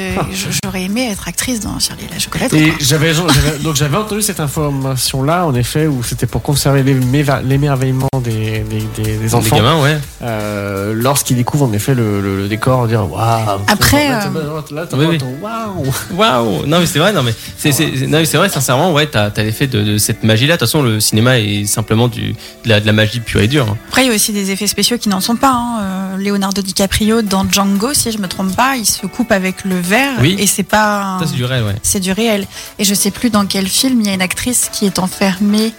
J'aurais 0.65 0.83
aimé 0.85 1.09
être 1.11 1.27
actrice 1.29 1.61
dans 1.61 1.79
Charlie 1.79 2.05
et 2.11 2.13
la 2.15 2.19
chocolaterie. 2.19 2.63
Et 2.69 2.73
j'avais 2.81 3.13
j'avais- 3.15 3.59
donc 3.63 3.75
j'avais 3.77 3.97
entendu 3.97 4.23
cette 4.23 4.41
information 4.41 5.23
là 5.23 5.47
en 5.47 5.55
effet 5.55 5.87
où 5.87 6.03
c'était 6.03 6.27
pour 6.27 6.43
conserver 6.43 6.83
l'émerve- 6.83 7.43
l'émerveillement 7.45 8.09
des, 8.23 8.61
des, 8.61 8.83
des- 8.97 9.03
des 9.17 9.19
Les 9.19 9.35
enfants 9.35 9.57
gamins, 9.57 9.81
ouais. 9.83 9.99
euh, 10.23 10.93
lorsqu'ils 10.95 11.37
découvrent 11.37 11.65
en 11.67 11.73
effet 11.73 11.95
le, 11.95 12.21
le- 12.21 12.37
le 12.39 12.49
décor 12.49 12.87
dire 12.87 13.11
waouh 13.11 13.61
Après, 13.67 14.09
là, 14.09 14.27
euh, 14.27 14.87
t'as- 14.87 14.97
oui, 14.97 15.19
waouh 15.41 15.93
Waouh 16.15 16.67
Non 16.67 16.79
mais 16.81 16.87
c'est 16.87 16.99
vrai, 16.99 17.13
non 17.13 17.23
mais 17.23 17.35
c'est 17.57 17.73
c'est- 17.73 17.91
c'est- 17.97 18.07
non, 18.07 18.19
mais 18.19 18.25
c'est 18.27 18.37
vrai, 18.37 18.49
sincèrement, 18.49 18.93
ouais, 18.93 19.07
t'as 19.07 19.31
as 19.35 19.43
l'effet 19.43 19.67
de, 19.67 19.83
de 19.83 19.99
cette 19.99 20.23
magie-là. 20.23 20.55
De 20.55 20.59
toute 20.59 20.69
façon, 20.69 20.83
le 20.83 21.01
cinéma 21.01 21.39
est 21.39 21.65
simplement 21.67 22.09
du, 22.09 22.33
de, 22.65 22.69
la, 22.69 22.81
de 22.81 22.87
la 22.87 22.93
magie 22.93 23.21
pure 23.21 23.41
et 23.41 23.49
dure. 23.49 23.67
hein. 23.71 23.77
Après, 23.89 24.05
il 24.05 24.09
y 24.09 24.13
a 24.13 24.15
aussi 24.15 24.33
des 24.33 24.51
effets 24.51 24.67
spéciaux 24.67 24.99
qui 24.99 25.09
n'en 25.09 25.21
sont 25.21 25.37
pas. 25.37 25.53
hein. 25.53 25.79
Leonardo 26.17 26.63
DiCaprio 26.63 27.23
dans 27.23 27.47
Django, 27.51 27.93
si 27.95 28.11
je 28.13 28.19
me 28.19 28.29
trompe 28.29 28.55
pas, 28.57 28.77
il 28.77 28.87
se 28.87 29.07
coupe 29.07 29.33
avec 29.33 29.65
le 29.65 29.79
verre 29.79 30.15
Oui. 30.21 30.37
et 30.39 30.47
c'est 30.47 30.63
pas. 30.63 31.03
un- 31.21 31.27
c'est 31.27 31.35
du 31.35 31.45
réel, 31.45 31.65
ouais. 31.65 31.75
c'est 31.83 32.01
du 32.01 32.13
réel. 32.13 32.47
Et 32.79 32.85
je 32.85 32.95
sais 32.95 33.11
plus 33.11 33.31
dans 33.31 33.47
quel 33.47 33.67
film 33.69 34.01
il 34.01 34.07
y 34.07 34.11
a 34.11 34.15
une 34.15 34.23
actrice 34.23 34.69
qui 34.73 34.87
est 34.87 34.99
enfermée 34.99 35.73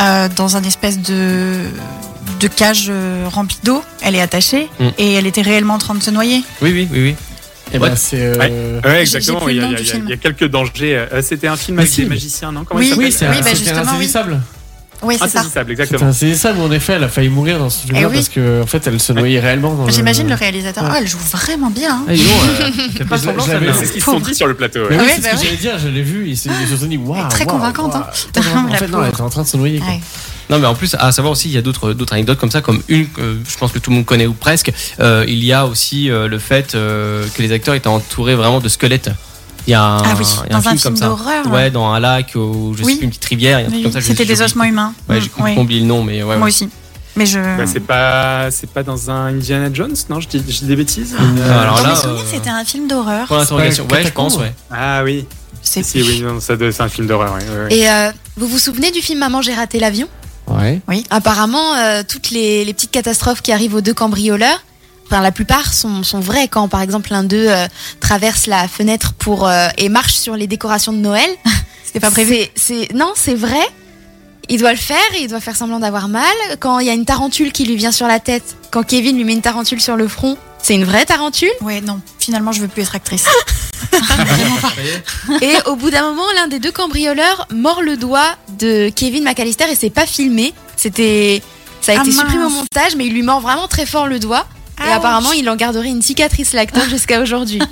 euh, 0.00 0.28
dans 0.36 0.56
un 0.56 0.62
espèce 0.62 0.98
de 1.00 1.56
de 2.40 2.46
cage 2.46 2.86
euh, 2.88 3.26
remplie 3.32 3.58
d'eau. 3.64 3.82
Elle 4.02 4.14
est 4.14 4.20
attachée 4.20 4.68
Mm. 4.78 4.88
et 4.98 5.14
elle 5.14 5.26
était 5.26 5.42
réellement 5.42 5.74
en 5.74 5.78
train 5.78 5.94
de 5.94 6.02
se 6.02 6.10
noyer. 6.10 6.44
Oui, 6.62 6.70
oui, 6.72 6.88
oui, 6.92 7.00
oui. 7.02 7.14
et 7.72 7.78
Ouais. 7.78 7.88
ben 7.90 7.96
c'est 7.96 8.20
euh, 8.20 8.80
Ouais, 8.84 9.00
exactement. 9.00 9.48
Il 9.48 9.56
y, 9.56 9.60
a- 9.60 9.64
il 9.66 9.72
y 9.72 9.90
a- 9.90 9.94
il 10.06 10.12
a- 10.12 10.16
quelques 10.16 10.44
dangers. 10.48 10.96
Euh, 11.12 11.20
C'était 11.22 11.48
un 11.48 11.56
film 11.56 11.76
Mais 11.78 11.82
avec 11.82 11.92
si. 11.92 12.02
des 12.02 12.08
magiciens, 12.08 12.52
non 12.52 12.64
Comment 12.64 12.78
Oui, 12.80 12.92
oui 12.96 13.10
c'est 13.10 13.28
Oui, 13.28 13.38
un, 13.38 13.40
bah, 13.40 13.50
insaisissable 13.50 14.40
Oui, 15.02 15.16
c'est 15.20 15.28
ça. 15.28 15.38
Insaisissable, 15.40 15.70
exactement. 15.70 16.06
insaisissable 16.06 16.58
où 16.58 16.62
en 16.62 16.72
effet 16.72 16.94
elle 16.94 17.04
a 17.04 17.08
failli 17.08 17.28
mourir 17.28 17.58
dans 17.58 17.70
ce 17.70 17.82
film 17.86 17.96
Eh 18.00 18.04
oui. 18.06 18.14
parce 18.14 18.28
que 18.28 18.62
en 18.62 18.66
fait 18.66 18.86
elle 18.86 18.98
se 19.00 19.12
noyait 19.12 19.38
réellement 19.40 19.88
J'imagine 19.88 20.24
le 20.24 20.30
le 20.30 20.34
réalisateur. 20.36 20.84
Ouais. 20.84 20.90
Ah, 20.92 20.98
elle 21.00 21.06
joue 21.08 21.18
vraiment 21.18 21.70
bien. 21.70 21.92
hein. 21.94 22.04
Ah, 22.08 22.12
donc, 23.18 23.48
euh. 23.48 23.72
C'est 23.78 23.86
ce 23.86 23.92
qu'ils 23.92 24.00
se 24.02 24.10
sont 24.10 24.20
dit 24.20 24.34
sur 24.34 24.46
le 24.46 24.54
plateau. 24.54 24.80
ouais. 24.80 24.86
mais 24.90 24.96
oui, 24.98 25.04
Ouais, 25.04 25.12
c'est 25.16 25.22
bah 25.22 25.28
ce 25.30 25.34
que 25.34 25.40
oui. 25.40 25.44
j'allais 25.44 25.56
dire, 25.56 25.78
je 25.78 25.88
l'ai 25.88 26.02
vu, 26.02 26.28
ils 26.28 26.36
se 26.36 26.48
sont 26.76 26.86
dit 26.86 26.96
waouh. 26.96 27.28
très 27.28 27.44
waouh, 27.44 27.56
convaincante, 27.58 27.92
waouh. 27.94 28.02
hein. 28.02 28.66
En 28.70 28.74
fait, 28.74 28.88
non, 28.88 29.02
elle 29.04 29.10
était 29.10 29.20
en 29.20 29.30
train 29.30 29.42
de 29.42 29.46
se 29.48 29.56
noyer. 29.56 29.78
quoi. 29.78 29.88
Ouais. 29.88 30.00
Non, 30.50 30.58
mais 30.58 30.66
en 30.66 30.74
plus, 30.74 30.96
à 30.98 31.12
savoir 31.12 31.32
aussi, 31.32 31.48
il 31.48 31.54
y 31.54 31.58
a 31.58 31.62
d'autres 31.62 31.92
d'autres 31.92 32.14
anecdotes 32.14 32.38
comme 32.38 32.50
ça, 32.50 32.60
comme 32.62 32.82
une 32.88 33.06
que 33.08 33.38
je 33.48 33.56
pense 33.58 33.70
que 33.70 33.78
tout 33.78 33.90
le 33.90 33.96
monde 33.96 34.06
connaît 34.06 34.26
ou 34.26 34.32
presque. 34.32 34.72
Euh, 34.98 35.24
il 35.28 35.44
y 35.44 35.52
a 35.52 35.66
aussi 35.66 36.10
euh, 36.10 36.26
le 36.26 36.38
fait 36.38 36.74
euh, 36.74 37.26
que 37.36 37.42
les 37.42 37.52
acteurs 37.52 37.74
étaient 37.74 37.86
entourés 37.88 38.34
vraiment 38.34 38.58
de 38.60 38.68
squelettes. 38.68 39.10
Il 39.68 39.72
y 39.72 39.74
a 39.74 39.82
un, 39.82 39.98
Ah 39.98 40.14
oui, 40.18 40.24
il 40.46 40.50
y 40.50 40.54
a 40.54 40.58
dans 40.58 40.66
un 40.66 40.70
comme 40.70 40.78
film 40.78 40.96
ça. 40.96 41.04
d'horreur. 41.06 41.46
Ouais, 41.52 41.70
dans 41.70 41.86
un 41.92 42.00
lac 42.00 42.32
ou 42.36 42.72
je 42.74 42.78
sais 42.78 42.86
Oui. 42.86 42.96
plus 42.96 43.04
une 43.04 43.10
petite 43.10 43.24
rivière. 43.26 43.68
Oui, 43.70 43.82
comme 43.82 43.92
ça, 43.92 44.00
C'était 44.00 44.24
des 44.24 44.40
ossements 44.40 44.64
humains. 44.64 44.94
Ouais, 45.10 45.20
j'ai 45.20 45.28
Mm, 45.28 45.58
oublié 45.58 45.80
le 45.80 45.86
nom, 45.86 46.02
mais 46.02 46.22
ouais. 46.22 46.30
ouais. 46.30 46.36
Moi 46.38 46.48
aussi. 46.48 46.70
Mais 47.16 47.26
je. 47.26 47.38
Bah, 47.38 47.66
c'est 47.66 47.80
pas, 47.80 48.50
c'est 48.50 48.70
pas 48.70 48.82
dans 48.82 49.10
un 49.10 49.26
Indiana 49.26 49.68
Jones, 49.72 49.94
non 50.08 50.20
Je 50.20 50.28
dis, 50.28 50.38
je 50.48 50.58
dis 50.60 50.64
des 50.64 50.76
bêtises. 50.76 51.14
Ah, 51.18 51.60
alors 51.60 51.76
Dans 51.82 51.88
là, 51.88 52.02
euh, 52.06 52.18
c'était 52.30 52.48
un 52.48 52.64
film 52.64 52.88
d'horreur. 52.88 53.26
Pour 53.26 53.36
l'interrogation, 53.36 53.86
ouais, 53.92 54.04
je 54.04 54.08
pense, 54.12 54.36
ouais. 54.38 54.54
Ah 54.70 55.02
oui. 55.04 55.26
C'est 55.60 55.82
Si, 55.82 56.00
oui, 56.00 56.24
ça 56.40 56.54
c'est 56.58 56.80
un 56.80 56.88
film 56.88 57.06
d'horreur. 57.06 57.34
ouais, 57.34 57.42
ouais, 57.44 57.64
ouais. 57.66 57.76
Et 57.76 57.90
euh, 57.90 58.10
vous 58.38 58.46
vous 58.46 58.58
souvenez 58.58 58.90
du 58.90 59.00
film 59.02 59.18
Maman, 59.18 59.42
j'ai 59.42 59.52
raté 59.54 59.78
l'avion? 59.80 60.08
Ouais. 60.46 60.80
Apparemment, 61.10 61.74
euh, 61.76 62.02
toutes 62.08 62.30
les, 62.30 62.64
les 62.64 62.72
petites 62.72 62.90
catastrophes 62.92 63.42
qui 63.42 63.52
arrivent 63.52 63.74
aux 63.74 63.82
deux 63.82 63.92
cambrioleurs, 63.92 64.62
enfin 65.10 65.20
la 65.22 65.32
plupart 65.32 65.72
sont, 65.72 66.02
sont 66.02 66.20
vraies. 66.20 66.48
Quand 66.48 66.68
par 66.68 66.80
exemple 66.82 67.10
l'un 67.10 67.24
d'eux 67.24 67.48
euh, 67.48 67.66
traverse 68.00 68.46
la 68.46 68.68
fenêtre 68.68 69.12
pour 69.14 69.48
euh, 69.48 69.68
et 69.76 69.88
marche 69.88 70.14
sur 70.14 70.36
les 70.36 70.46
décorations 70.46 70.92
de 70.92 70.98
Noël, 70.98 71.28
C'était 71.84 72.00
pas 72.00 72.10
prévu. 72.10 72.36
C'est- 72.54 72.92
non, 72.94 73.12
c'est 73.16 73.34
vrai. 73.34 73.66
Il 74.50 74.58
doit 74.58 74.72
le 74.72 74.78
faire, 74.78 74.96
il 75.20 75.28
doit 75.28 75.40
faire 75.40 75.56
semblant 75.56 75.78
d'avoir 75.78 76.08
mal. 76.08 76.24
Quand 76.60 76.78
il 76.78 76.86
y 76.86 76.90
a 76.90 76.94
une 76.94 77.04
tarentule 77.04 77.52
qui 77.52 77.64
lui 77.66 77.76
vient 77.76 77.92
sur 77.92 78.06
la 78.06 78.18
tête, 78.20 78.56
quand 78.70 78.82
Kevin 78.82 79.16
lui 79.16 79.24
met 79.24 79.32
une 79.34 79.42
tarentule 79.42 79.80
sur 79.80 79.96
le 79.96 80.08
front, 80.08 80.38
c'est 80.62 80.74
une 80.74 80.84
vraie 80.84 81.04
tarentule? 81.04 81.50
Ouais, 81.60 81.80
non. 81.82 82.00
Finalement, 82.18 82.52
je 82.52 82.60
veux 82.62 82.68
plus 82.68 82.82
être 82.82 82.94
actrice. 82.94 83.26
Vraiment 83.92 84.56
pas. 84.56 84.72
Et 85.42 85.54
au 85.66 85.76
bout 85.76 85.90
d'un 85.90 86.02
moment, 86.02 86.24
l'un 86.34 86.48
des 86.48 86.58
deux 86.58 86.72
cambrioleurs 86.72 87.46
mord 87.54 87.82
le 87.82 87.96
doigt 87.96 88.36
de 88.58 88.90
Kevin 88.94 89.24
McAllister 89.24 89.64
et 89.70 89.74
c'est 89.76 89.90
pas 89.90 90.06
filmé. 90.06 90.52
C'était, 90.76 91.42
ça 91.80 91.92
a 91.92 91.96
Ah 91.98 92.00
été 92.02 92.10
supprimé 92.12 92.44
au 92.44 92.50
montage, 92.50 92.96
mais 92.96 93.06
il 93.06 93.12
lui 93.12 93.22
mord 93.22 93.40
vraiment 93.40 93.68
très 93.68 93.86
fort 93.86 94.06
le 94.06 94.18
doigt. 94.18 94.46
Et 94.86 94.90
apparemment, 94.92 95.32
il 95.32 95.48
en 95.50 95.56
garderait 95.56 95.88
une 95.88 96.02
cicatrice 96.02 96.52
l'acteur 96.52 96.88
jusqu'à 96.88 97.20
aujourd'hui. 97.20 97.60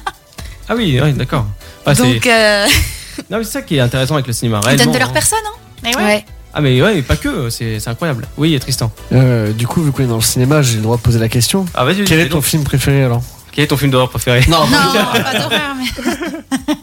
Ah 0.68 0.74
oui, 0.74 0.98
oui, 1.00 1.12
d'accord. 1.12 1.46
Ah, 1.86 1.94
c'est- 1.94 2.02
Donc, 2.02 2.26
euh, 2.26 2.66
non, 3.30 3.38
mais 3.38 3.44
c'est 3.44 3.52
ça 3.52 3.62
qui 3.62 3.76
est 3.76 3.80
intéressant 3.80 4.14
avec 4.14 4.26
le 4.26 4.32
cinéma. 4.32 4.58
Ils 4.64 4.70
donnent 4.70 4.76
réellement, 4.78 4.92
de 4.94 4.98
leur 4.98 5.08
hein. 5.10 5.12
personne, 5.12 5.38
hein. 5.46 5.56
Mais 5.84 5.96
ouais. 5.96 6.02
ouais. 6.02 6.24
Ah 6.52 6.60
mais 6.60 6.82
ouais, 6.82 6.94
mais 6.96 7.02
pas 7.02 7.14
que, 7.14 7.50
c'est 7.50 7.78
c'est 7.78 7.88
incroyable. 7.88 8.26
Oui, 8.36 8.52
et 8.52 8.58
Tristan. 8.58 8.90
Euh, 9.12 9.52
du 9.52 9.68
coup, 9.68 9.80
vu 9.84 9.92
qu'on 9.92 10.02
est 10.02 10.06
dans 10.08 10.16
le 10.16 10.22
cinéma, 10.22 10.62
j'ai 10.62 10.78
le 10.78 10.82
droit 10.82 10.96
de 10.96 11.02
poser 11.02 11.20
la 11.20 11.28
question. 11.28 11.66
Ah 11.72 11.84
vas-y, 11.84 12.02
Quel 12.02 12.18
est 12.18 12.24
dis 12.24 12.30
ton 12.30 12.38
donc. 12.38 12.44
film 12.46 12.64
préféré 12.64 13.04
alors? 13.04 13.22
Quel 13.52 13.62
est 13.62 13.68
ton 13.68 13.76
film 13.76 13.92
d'horreur 13.92 14.10
préféré? 14.10 14.40
Non, 14.48 14.66
Non, 14.66 14.76
pas 15.22 15.38
d'horreur, 15.38 15.76
mais. 15.78 16.74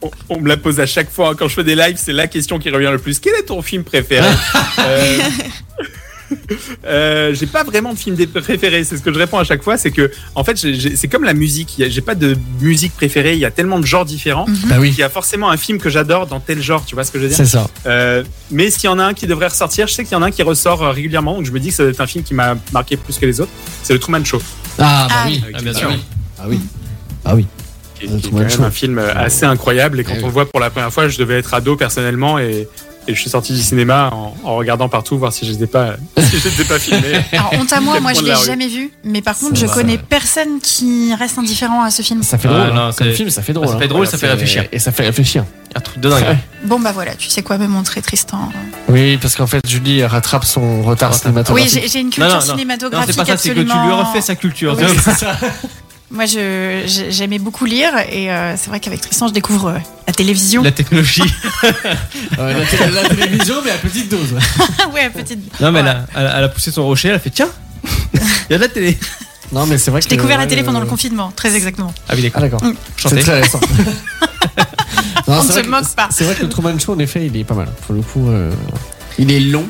On, 0.00 0.10
on 0.30 0.40
me 0.40 0.48
la 0.48 0.56
pose 0.56 0.80
à 0.80 0.86
chaque 0.86 1.10
fois 1.10 1.34
quand 1.34 1.48
je 1.48 1.54
fais 1.54 1.64
des 1.64 1.74
lives, 1.74 1.98
c'est 1.98 2.12
la 2.14 2.28
question 2.28 2.58
qui 2.58 2.70
revient 2.70 2.88
le 2.90 2.98
plus. 2.98 3.18
Quel 3.20 3.34
est 3.34 3.42
ton 3.42 3.60
film 3.60 3.84
préféré? 3.84 4.26
Euh, 4.78 5.18
euh, 6.84 7.34
J'ai 7.34 7.46
pas 7.46 7.64
vraiment 7.64 7.92
de 7.92 7.98
film 7.98 8.16
préféré. 8.26 8.84
C'est 8.84 8.96
ce 8.96 9.02
que 9.02 9.12
je 9.12 9.18
réponds 9.18 9.38
à 9.38 9.44
chaque 9.44 9.62
fois. 9.62 9.76
C'est 9.76 9.90
que, 9.90 10.10
en 10.34 10.44
fait, 10.44 10.56
c'est 10.56 11.08
comme 11.08 11.24
la 11.24 11.34
musique. 11.34 11.74
J'ai 11.88 12.00
pas 12.00 12.14
de 12.14 12.36
musique 12.60 12.94
préférée. 12.94 13.32
Il 13.34 13.38
y 13.38 13.44
a 13.44 13.50
tellement 13.50 13.80
de 13.80 13.86
genres 13.86 14.04
différents. 14.04 14.46
Bah 14.66 14.76
oui, 14.78 14.90
Il 14.90 14.98
y 14.98 15.02
a 15.02 15.08
forcément 15.08 15.50
un 15.50 15.56
film 15.56 15.78
que 15.78 15.90
j'adore 15.90 16.26
dans 16.26 16.40
tel 16.40 16.60
genre. 16.62 16.84
Tu 16.84 16.94
vois 16.94 17.04
ce 17.04 17.12
que 17.12 17.18
je 17.18 17.24
veux 17.24 17.28
dire? 17.28 17.36
C'est 17.36 17.46
ça. 17.46 17.68
Euh, 17.86 18.22
Mais 18.50 18.70
s'il 18.70 18.84
y 18.84 18.88
en 18.88 18.98
a 18.98 19.04
un 19.04 19.14
qui 19.14 19.26
devrait 19.26 19.48
ressortir, 19.48 19.86
je 19.86 19.92
sais 19.94 20.04
qu'il 20.04 20.12
y 20.12 20.16
en 20.16 20.22
a 20.22 20.26
un 20.26 20.30
qui 20.30 20.42
ressort 20.42 20.82
euh, 20.82 20.90
régulièrement. 20.90 21.34
Donc 21.36 21.46
je 21.46 21.52
me 21.52 21.60
dis 21.60 21.68
que 21.68 21.74
ça 21.74 21.82
doit 21.84 21.92
être 21.92 22.00
un 22.00 22.06
film 22.06 22.24
qui 22.24 22.34
m'a 22.34 22.56
marqué 22.72 22.96
plus 22.96 23.18
que 23.18 23.26
les 23.26 23.40
autres. 23.40 23.52
C'est 23.82 23.92
le 23.92 23.98
Truman 23.98 24.24
Show. 24.24 24.40
Ah 24.78 25.06
bah 25.08 25.14
Ah, 25.14 25.24
oui. 25.26 25.42
Ah, 25.54 25.60
bien 25.62 25.72
Ah 25.74 25.78
sûr. 25.78 25.88
oui. 25.90 25.96
Ah 26.38 26.44
oui. 26.48 26.60
Ah 27.24 27.34
oui. 27.36 27.46
qui 28.00 28.06
qui 28.06 28.28
est 28.28 28.30
quand 28.30 28.38
même 28.38 28.62
un 28.64 28.70
film 28.70 28.98
assez 28.98 29.44
incroyable. 29.46 30.00
Et 30.00 30.04
quand 30.04 30.14
Eh 30.18 30.22
on 30.24 30.26
le 30.26 30.32
voit 30.32 30.46
pour 30.46 30.58
la 30.60 30.70
première 30.70 30.92
fois, 30.92 31.08
je 31.08 31.18
devais 31.18 31.38
être 31.38 31.54
ado 31.54 31.76
personnellement 31.76 32.38
et, 32.38 32.68
et 33.08 33.14
je 33.14 33.20
suis 33.20 33.30
sorti 33.30 33.52
du 33.52 33.60
cinéma 33.62 34.10
en, 34.12 34.34
en 34.44 34.56
regardant 34.56 34.88
partout 34.88 35.18
voir 35.18 35.32
si 35.32 35.46
je 35.46 35.52
n'étais 35.52 35.66
pas, 35.66 35.94
si 36.18 36.38
je 36.38 36.48
n'étais 36.48 36.64
pas 36.64 36.78
filmé. 36.78 37.20
Alors, 37.32 37.52
honte 37.54 37.72
à 37.72 37.80
moi, 37.80 37.98
moi 38.00 38.12
je 38.12 38.22
l'ai 38.22 38.28
la 38.30 38.36
rue. 38.38 38.46
jamais 38.46 38.68
vu. 38.68 38.90
Mais 39.04 39.22
par 39.22 39.36
contre, 39.38 39.54
Ça 39.56 39.62
je 39.62 39.66
va. 39.66 39.74
connais 39.74 39.98
personne 39.98 40.60
qui 40.62 41.14
reste 41.14 41.38
indifférent 41.38 41.82
à 41.82 41.90
ce 41.90 42.02
film. 42.02 42.22
Ça 42.22 42.38
fait 42.38 42.48
Ah, 42.50 42.58
drôle. 42.64 42.74
non, 42.74 42.80
hein. 42.82 42.92
c'est- 42.92 43.04
Comme 43.04 43.12
film, 43.14 43.30
ça 43.30 43.42
fait 43.42 43.52
drôle. 43.52 43.68
ça 43.68 43.78
fait 43.78 43.84
hein. 43.84 43.88
drôle, 43.88 44.06
ça 44.06 44.18
fait 44.18 44.28
réfléchir. 44.30 44.64
Et 44.72 44.78
ça 44.78 44.92
fait 44.92 45.04
réfléchir. 45.04 45.44
Un 45.74 45.80
truc 45.80 46.00
de 46.00 46.08
dingue. 46.10 46.22
Ouais. 46.22 46.36
Bon, 46.64 46.78
bah 46.78 46.92
voilà, 46.92 47.16
tu 47.16 47.28
sais 47.28 47.42
quoi 47.42 47.58
me 47.58 47.66
montrer, 47.66 48.02
Tristan. 48.02 48.48
Oui, 48.88 49.16
parce 49.16 49.34
qu'en 49.34 49.48
fait, 49.48 49.60
Julie 49.68 50.04
rattrape 50.04 50.44
son 50.44 50.82
retard 50.82 51.12
cinématographique. 51.12 51.72
Oui, 51.74 51.80
j'ai 51.82 51.88
j'ai 51.88 51.98
une 52.00 52.10
culture 52.10 52.28
non, 52.28 52.34
non. 52.34 52.40
Non, 52.46 52.52
cinématographique 52.52 53.10
c'est 53.14 53.16
pas 53.16 53.24
ça, 53.24 53.36
c'est 53.36 53.48
que 53.48 53.54
tu 53.60 53.64
lui 53.64 53.92
refais 53.92 54.20
sa 54.20 54.36
culture. 54.36 54.76
Oui, 54.78 54.84
C'est- 54.86 55.00
c'est 55.10 55.18
ça. 55.24 55.36
Moi, 56.12 56.26
j'aimais 56.26 57.38
beaucoup 57.38 57.64
lire 57.64 57.90
et 58.10 58.30
euh, 58.30 58.54
c'est 58.56 58.68
vrai 58.68 58.80
qu'avec 58.80 59.00
Tristan, 59.00 59.28
je 59.28 59.32
découvre 59.32 59.68
euh, 59.68 59.78
la 60.06 60.12
télévision. 60.12 60.62
La 60.62 60.70
technologie. 60.70 61.22
La, 62.38 62.66
télé- 62.66 62.90
la 62.92 63.08
télévision, 63.08 63.56
mais 63.64 63.70
à 63.70 63.78
petite 63.78 64.10
dose. 64.10 64.34
ouais, 64.94 65.08
petite. 65.10 65.58
Non, 65.60 65.72
mais 65.72 65.80
elle, 65.80 65.88
a, 65.88 66.06
elle 66.14 66.26
a- 66.26 66.38
elle 66.38 66.44
a 66.44 66.48
poussé 66.48 66.70
son 66.70 66.84
rocher, 66.84 67.08
elle 67.08 67.14
a 67.14 67.18
fait 67.18 67.30
tiens, 67.30 67.48
il 68.14 68.20
y 68.50 68.54
a 68.54 68.58
de 68.58 68.62
la 68.62 68.68
télé. 68.68 68.98
Non, 69.52 69.64
mais 69.66 69.78
c'est 69.78 69.90
vrai 69.90 70.00
que. 70.00 70.04
J'ai 70.08 70.16
découvert 70.16 70.38
la 70.38 70.46
télé 70.46 70.62
euh, 70.62 70.64
pendant 70.64 70.80
le 70.80 70.86
confinement, 70.86 71.32
très 71.34 71.54
exactement. 71.56 71.92
Ah 72.08 72.14
oui, 72.14 72.30
Ah, 72.34 72.40
d'accord. 72.40 72.60
d'accord. 72.60 72.68
Mm. 72.72 72.76
C'est 72.98 73.20
très 73.20 73.40
récent. 73.40 73.60
Non, 75.28 75.38
On 75.40 75.44
ne 75.44 75.52
se 75.52 75.60
que- 75.60 75.66
moque 75.68 75.88
pas. 75.94 76.08
C'est 76.10 76.24
vrai 76.24 76.34
que 76.34 76.42
le 76.42 76.48
Truman 76.48 76.78
Show, 76.78 76.94
en 76.94 76.98
effet, 76.98 77.24
il 77.26 77.36
est 77.36 77.44
pas 77.44 77.54
mal. 77.54 77.68
Pour 77.86 77.94
le 77.94 78.02
coup, 78.02 78.28
euh, 78.28 78.50
il 79.18 79.30
est 79.30 79.40
long, 79.40 79.66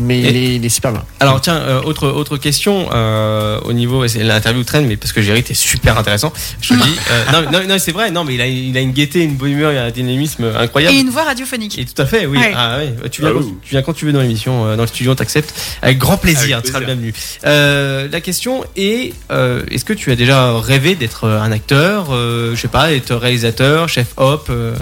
mais 0.00 0.20
il, 0.20 0.36
est, 0.36 0.54
il 0.56 0.64
est 0.64 0.68
super 0.68 0.92
bien. 0.92 1.04
Alors 1.20 1.40
tiens, 1.40 1.56
euh, 1.56 1.82
autre 1.82 2.08
autre 2.08 2.36
question 2.36 2.88
euh, 2.92 3.58
au 3.64 3.72
niveau, 3.72 4.06
c'est 4.08 4.22
l'interview 4.22 4.64
traîne, 4.64 4.86
mais 4.86 4.96
parce 4.96 5.12
que 5.12 5.22
Jerry 5.22 5.40
était 5.40 5.54
super 5.54 5.98
intéressant. 5.98 6.32
Je 6.60 6.70
te 6.70 6.74
le 6.74 6.80
dis. 6.80 6.86
Euh, 7.08 7.24
non, 7.32 7.50
non, 7.52 7.68
non, 7.68 7.76
c'est 7.78 7.92
vrai. 7.92 8.10
Non, 8.10 8.24
mais 8.24 8.34
il 8.34 8.40
a, 8.40 8.46
il 8.46 8.76
a 8.76 8.80
une 8.80 8.90
gaieté, 8.90 9.22
une 9.22 9.36
bonne 9.36 9.52
humeur, 9.52 9.70
il 9.70 9.78
a 9.78 9.84
un 9.84 9.90
dynamisme 9.90 10.44
incroyable. 10.58 10.96
Et 10.96 11.00
une 11.00 11.10
voix 11.10 11.22
radiophonique. 11.22 11.78
Et 11.78 11.84
tout 11.84 12.00
à 12.02 12.06
fait, 12.06 12.26
oui. 12.26 12.38
Ouais. 12.38 12.52
Ah, 12.54 12.78
ouais. 12.78 12.94
Tu, 13.10 13.20
viens 13.20 13.30
Ah 13.30 13.38
quand, 13.38 13.44
tu 13.62 13.70
viens 13.70 13.82
quand 13.82 13.92
tu 13.92 14.06
veux 14.06 14.12
dans 14.12 14.20
l'émission, 14.20 14.66
euh, 14.66 14.76
dans 14.76 14.82
le 14.82 14.88
studio, 14.88 15.12
on 15.12 15.14
t'accepte. 15.14 15.54
Avec 15.82 15.98
grand 15.98 16.16
plaisir, 16.16 16.56
Avec 16.56 16.64
tu 16.64 16.68
seras 16.70 16.80
le 16.80 16.86
bienvenu. 16.86 17.14
Euh, 17.44 18.08
la 18.10 18.20
question 18.20 18.64
est 18.76 19.12
euh, 19.30 19.62
est-ce 19.70 19.84
que 19.84 19.92
tu 19.92 20.10
as 20.10 20.16
déjà 20.16 20.58
rêvé 20.58 20.94
d'être 20.94 21.28
un 21.28 21.52
acteur, 21.52 22.08
euh, 22.10 22.54
je 22.54 22.60
sais 22.60 22.68
pas, 22.68 22.92
être 22.92 23.14
réalisateur, 23.14 23.88
chef 23.88 24.08
op 24.16 24.48
euh, 24.50 24.74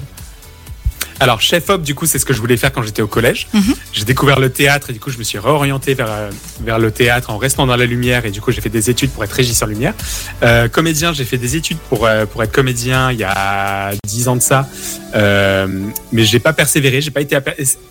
Alors, 1.21 1.41
chef 1.41 1.69
op, 1.71 1.83
du 1.83 1.95
coup, 1.95 2.07
c'est 2.07 2.19
ce 2.19 2.25
que 2.25 2.33
je 2.35 2.41
voulais 2.41 2.57
faire 2.57 2.73
quand 2.73 2.83
j'étais 2.83 3.03
au 3.03 3.07
collège. 3.07 3.47
Mhm. 3.53 3.75
J'ai 3.93 4.05
découvert 4.05 4.41
le 4.41 4.51
théâtre 4.51 4.91
et 4.91 4.93
du 4.93 5.01
coup, 5.01 5.11
je 5.11 5.19
me 5.19 5.23
suis 5.23 5.39
réorienté 5.39 5.95
vers, 5.95 6.11
euh, 6.11 6.31
vers 6.63 6.79
le 6.79 6.91
théâtre 6.91 7.31
en 7.31 7.39
restant 7.39 7.67
dans 7.67 7.77
la 7.77 7.87
lumière 7.87 8.27
et 8.27 8.31
du 8.31 8.41
coup, 8.41 8.53
j'ai 8.53 8.61
fait 8.61 8.69
des 8.69 8.91
études 8.91 9.11
pour 9.11 9.25
être 9.25 9.33
régisseur 9.33 9.69
lumière. 9.69 9.95
Euh, 10.43 10.69
comédien, 10.69 11.13
j'ai 11.13 11.25
fait 11.25 11.39
des 11.39 11.57
études 11.57 11.79
pour, 11.89 12.07
euh, 12.07 12.27
pour 12.27 12.43
être 12.43 12.53
comédien 12.53 13.13
il 13.13 13.19
y 13.19 13.25
a 13.25 13.93
10 14.07 14.29
ans 14.29 14.37
de 14.37 14.43
ça. 14.43 14.69
Euh, 15.15 15.67
mais 16.13 16.25
j'ai 16.25 16.41
pas 16.41 16.53
persévéré, 16.53 17.01
j'ai 17.01 17.11
pas 17.11 17.21
été, 17.21 17.39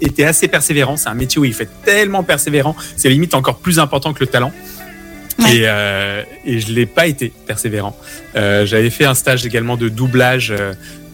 été 0.01 0.25
assez 0.25 0.47
persévérant. 0.47 0.97
C'est 0.97 1.09
un 1.09 1.13
métier 1.13 1.39
où 1.39 1.45
il 1.45 1.53
faut 1.53 1.63
être 1.63 1.81
tellement 1.85 2.23
persévérant. 2.23 2.75
C'est 2.97 3.09
limite 3.09 3.33
encore 3.35 3.57
plus 3.57 3.79
important 3.79 4.13
que 4.13 4.19
le 4.19 4.27
talent. 4.27 4.51
Ouais. 5.39 5.55
Et, 5.55 5.61
euh, 5.65 6.23
et 6.45 6.59
je 6.59 6.71
l'ai 6.71 6.85
pas 6.85 7.07
été 7.07 7.33
persévérant. 7.47 7.97
Euh, 8.35 8.65
J'avais 8.65 8.89
fait 8.89 9.05
un 9.05 9.15
stage 9.15 9.45
également 9.45 9.77
de 9.77 9.89
doublage 9.89 10.53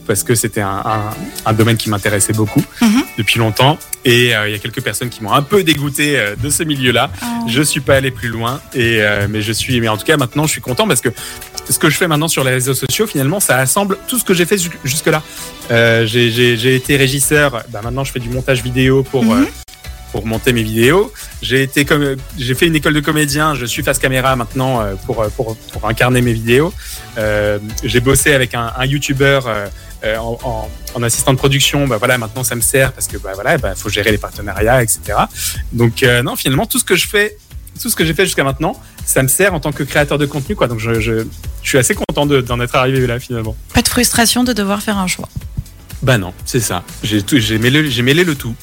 parce 0.09 0.23
que 0.23 0.33
c'était 0.33 0.61
un, 0.61 0.81
un, 0.85 1.01
un 1.45 1.53
domaine 1.53 1.77
qui 1.77 1.87
m'intéressait 1.91 2.33
beaucoup 2.33 2.63
Mhm. 2.81 3.03
depuis 3.19 3.37
longtemps. 3.37 3.77
Et 4.05 4.35
euh, 4.35 4.47
il 4.49 4.53
y 4.53 4.55
a 4.55 4.57
quelques 4.57 4.81
personnes 4.81 5.09
qui 5.09 5.21
m'ont 5.23 5.31
un 5.33 5.43
peu 5.43 5.61
dégoûté 5.63 6.17
euh, 6.17 6.35
de 6.35 6.49
ce 6.49 6.63
milieu-là. 6.63 7.11
Oh. 7.21 7.25
Je 7.47 7.61
suis 7.61 7.79
pas 7.79 7.95
allé 7.97 8.09
plus 8.09 8.29
loin, 8.29 8.59
et 8.73 9.03
euh, 9.03 9.27
mais 9.29 9.43
je 9.43 9.51
suis, 9.53 9.79
mais 9.79 9.87
en 9.87 9.97
tout 9.97 10.05
cas 10.05 10.17
maintenant 10.17 10.47
je 10.47 10.51
suis 10.51 10.61
content 10.61 10.87
parce 10.87 11.01
que 11.01 11.09
ce 11.69 11.77
que 11.77 11.91
je 11.91 11.95
fais 11.97 12.07
maintenant 12.07 12.27
sur 12.27 12.43
les 12.43 12.49
réseaux 12.51 12.73
sociaux, 12.73 13.05
finalement, 13.05 13.39
ça 13.39 13.57
assemble 13.57 13.99
tout 14.07 14.17
ce 14.17 14.23
que 14.23 14.33
j'ai 14.33 14.47
fait 14.47 14.57
ju- 14.57 14.71
jusque-là. 14.83 15.21
J'ai- 15.69 16.75
été 16.75 16.97
régisseur, 16.97 17.63
bah, 17.69 17.81
maintenant 17.83 18.03
je 18.03 18.11
fais 18.11 18.19
du 18.19 18.29
montage 18.29 18.63
vidéo 18.63 19.03
pour 19.03 19.23
Mhm. 19.23 19.45
pour 20.11 20.25
monter 20.25 20.53
mes 20.53 20.63
vidéos. 20.63 21.13
J'ai 21.43 21.61
été 21.61 21.85
comme 21.85 22.15
j'ai 22.35 22.55
fait 22.55 22.65
une 22.65 22.75
école 22.75 22.95
de 22.95 22.99
comédien, 22.99 23.53
je 23.53 23.65
suis 23.67 23.83
face 23.83 23.99
caméra 23.99 24.35
maintenant 24.35 24.81
pour 25.05 25.17
pour 25.35 25.55
pour 25.71 25.87
incarner 25.87 26.21
mes 26.23 26.33
vidéos. 26.33 26.73
Euh, 27.19 27.59
j'ai 27.83 27.99
bossé 27.99 28.33
avec 28.33 28.55
un, 28.55 28.71
un 28.75 28.85
YouTuber. 28.85 29.41
Euh, 30.03 30.17
en, 30.17 30.37
en- 30.43 30.69
en 30.95 31.03
assistant 31.03 31.33
de 31.33 31.37
production, 31.37 31.87
bah 31.87 31.97
voilà, 31.97 32.17
maintenant 32.17 32.43
ça 32.43 32.55
me 32.55 32.61
sert 32.61 32.93
parce 32.93 33.07
que 33.07 33.17
bah 33.17 33.31
voilà, 33.35 33.57
bah, 33.57 33.75
faut 33.75 33.89
gérer 33.89 34.11
les 34.11 34.17
partenariats, 34.17 34.81
etc. 34.81 34.99
Donc 35.73 36.03
euh, 36.03 36.21
non, 36.23 36.35
finalement 36.35 36.65
tout 36.65 36.79
ce 36.79 36.83
que 36.85 36.95
je 36.95 37.07
fais, 37.07 37.37
tout 37.81 37.89
ce 37.89 37.95
que 37.95 38.03
j'ai 38.05 38.13
fait 38.13 38.25
jusqu'à 38.25 38.43
maintenant, 38.43 38.79
ça 39.05 39.23
me 39.23 39.27
sert 39.27 39.53
en 39.53 39.59
tant 39.59 39.71
que 39.71 39.83
créateur 39.83 40.17
de 40.17 40.25
contenu, 40.25 40.55
quoi. 40.55 40.67
Donc 40.67 40.79
je, 40.79 40.99
je, 40.99 41.25
je 41.63 41.69
suis 41.69 41.77
assez 41.77 41.95
content 41.95 42.25
de- 42.25 42.41
d'en 42.41 42.59
être 42.61 42.75
arrivé 42.75 43.05
là 43.07 43.19
finalement. 43.19 43.55
Pas 43.73 43.81
de 43.81 43.87
frustration 43.89 44.43
de 44.43 44.53
devoir 44.53 44.81
faire 44.81 44.97
un 44.97 45.07
choix? 45.07 45.29
Bah 46.01 46.17
non, 46.17 46.33
c'est 46.45 46.59
ça. 46.61 46.83
J'ai 47.03 47.21
tout- 47.23 47.39
j'ai 47.39 47.57
mêlé, 47.57 47.89
j'ai 47.89 48.01
mêlé 48.01 48.23
le 48.23 48.35
tout. 48.35 48.55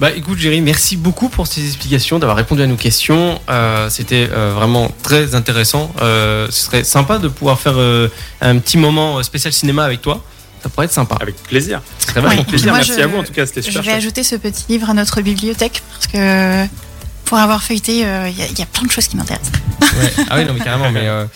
Bah 0.00 0.10
écoute 0.16 0.38
Jerry, 0.38 0.62
merci 0.62 0.96
beaucoup 0.96 1.28
pour 1.28 1.46
ces 1.46 1.62
explications, 1.66 2.18
d'avoir 2.18 2.36
répondu 2.38 2.62
à 2.62 2.66
nos 2.66 2.76
questions. 2.76 3.38
Euh, 3.50 3.90
C'était 3.90 4.28
euh, 4.32 4.52
vraiment 4.54 4.90
très 5.02 5.34
intéressant. 5.34 5.92
Euh, 6.00 6.46
ce 6.50 6.64
serait 6.64 6.84
sympa 6.84 7.18
de 7.18 7.28
pouvoir 7.28 7.60
faire 7.60 7.74
euh, 7.76 8.08
un 8.40 8.58
petit 8.58 8.78
moment 8.78 9.22
spécial 9.22 9.52
cinéma 9.52 9.84
avec 9.84 10.00
toi. 10.00 10.24
Ça 10.62 10.70
pourrait 10.70 10.86
être 10.86 10.92
sympa. 10.92 11.16
Avec 11.20 11.36
plaisir. 11.42 11.82
Ce 11.98 12.06
serait 12.08 12.20
Ouais. 12.20 12.32
Avec 12.32 12.46
plaisir. 12.46 12.68
Moi, 12.68 12.78
Merci 12.78 12.94
je- 12.96 13.02
à 13.02 13.06
vous 13.08 13.18
en 13.18 13.22
tout 13.24 13.32
cas, 13.34 13.44
c'était 13.44 13.60
Je 13.60 13.66
super. 13.66 13.82
vais 13.82 13.88
chouette. 13.90 13.96
ajouter 13.98 14.22
ce 14.22 14.36
petit 14.36 14.64
livre 14.70 14.88
à 14.88 14.94
notre 14.94 15.20
bibliothèque 15.20 15.82
parce 15.92 16.06
que 16.06 16.66
pour 17.26 17.36
avoir 17.36 17.62
feuilleté, 17.62 18.06
euh, 18.06 18.28
il 18.30 18.38
y, 18.38 18.42
a- 18.42 18.46
il 18.46 18.58
y 18.58 18.62
a 18.62 18.66
plein 18.66 18.84
de 18.86 18.90
choses 18.90 19.06
qui 19.06 19.18
m'intéressent. 19.18 19.52
Ouais. 19.82 20.12
Ah 20.30 20.36
oui, 20.38 20.46
non, 20.46 20.54
mais 20.54 20.60
carrément. 20.64 20.90
Mais 20.90 21.08
euh, 21.08 21.26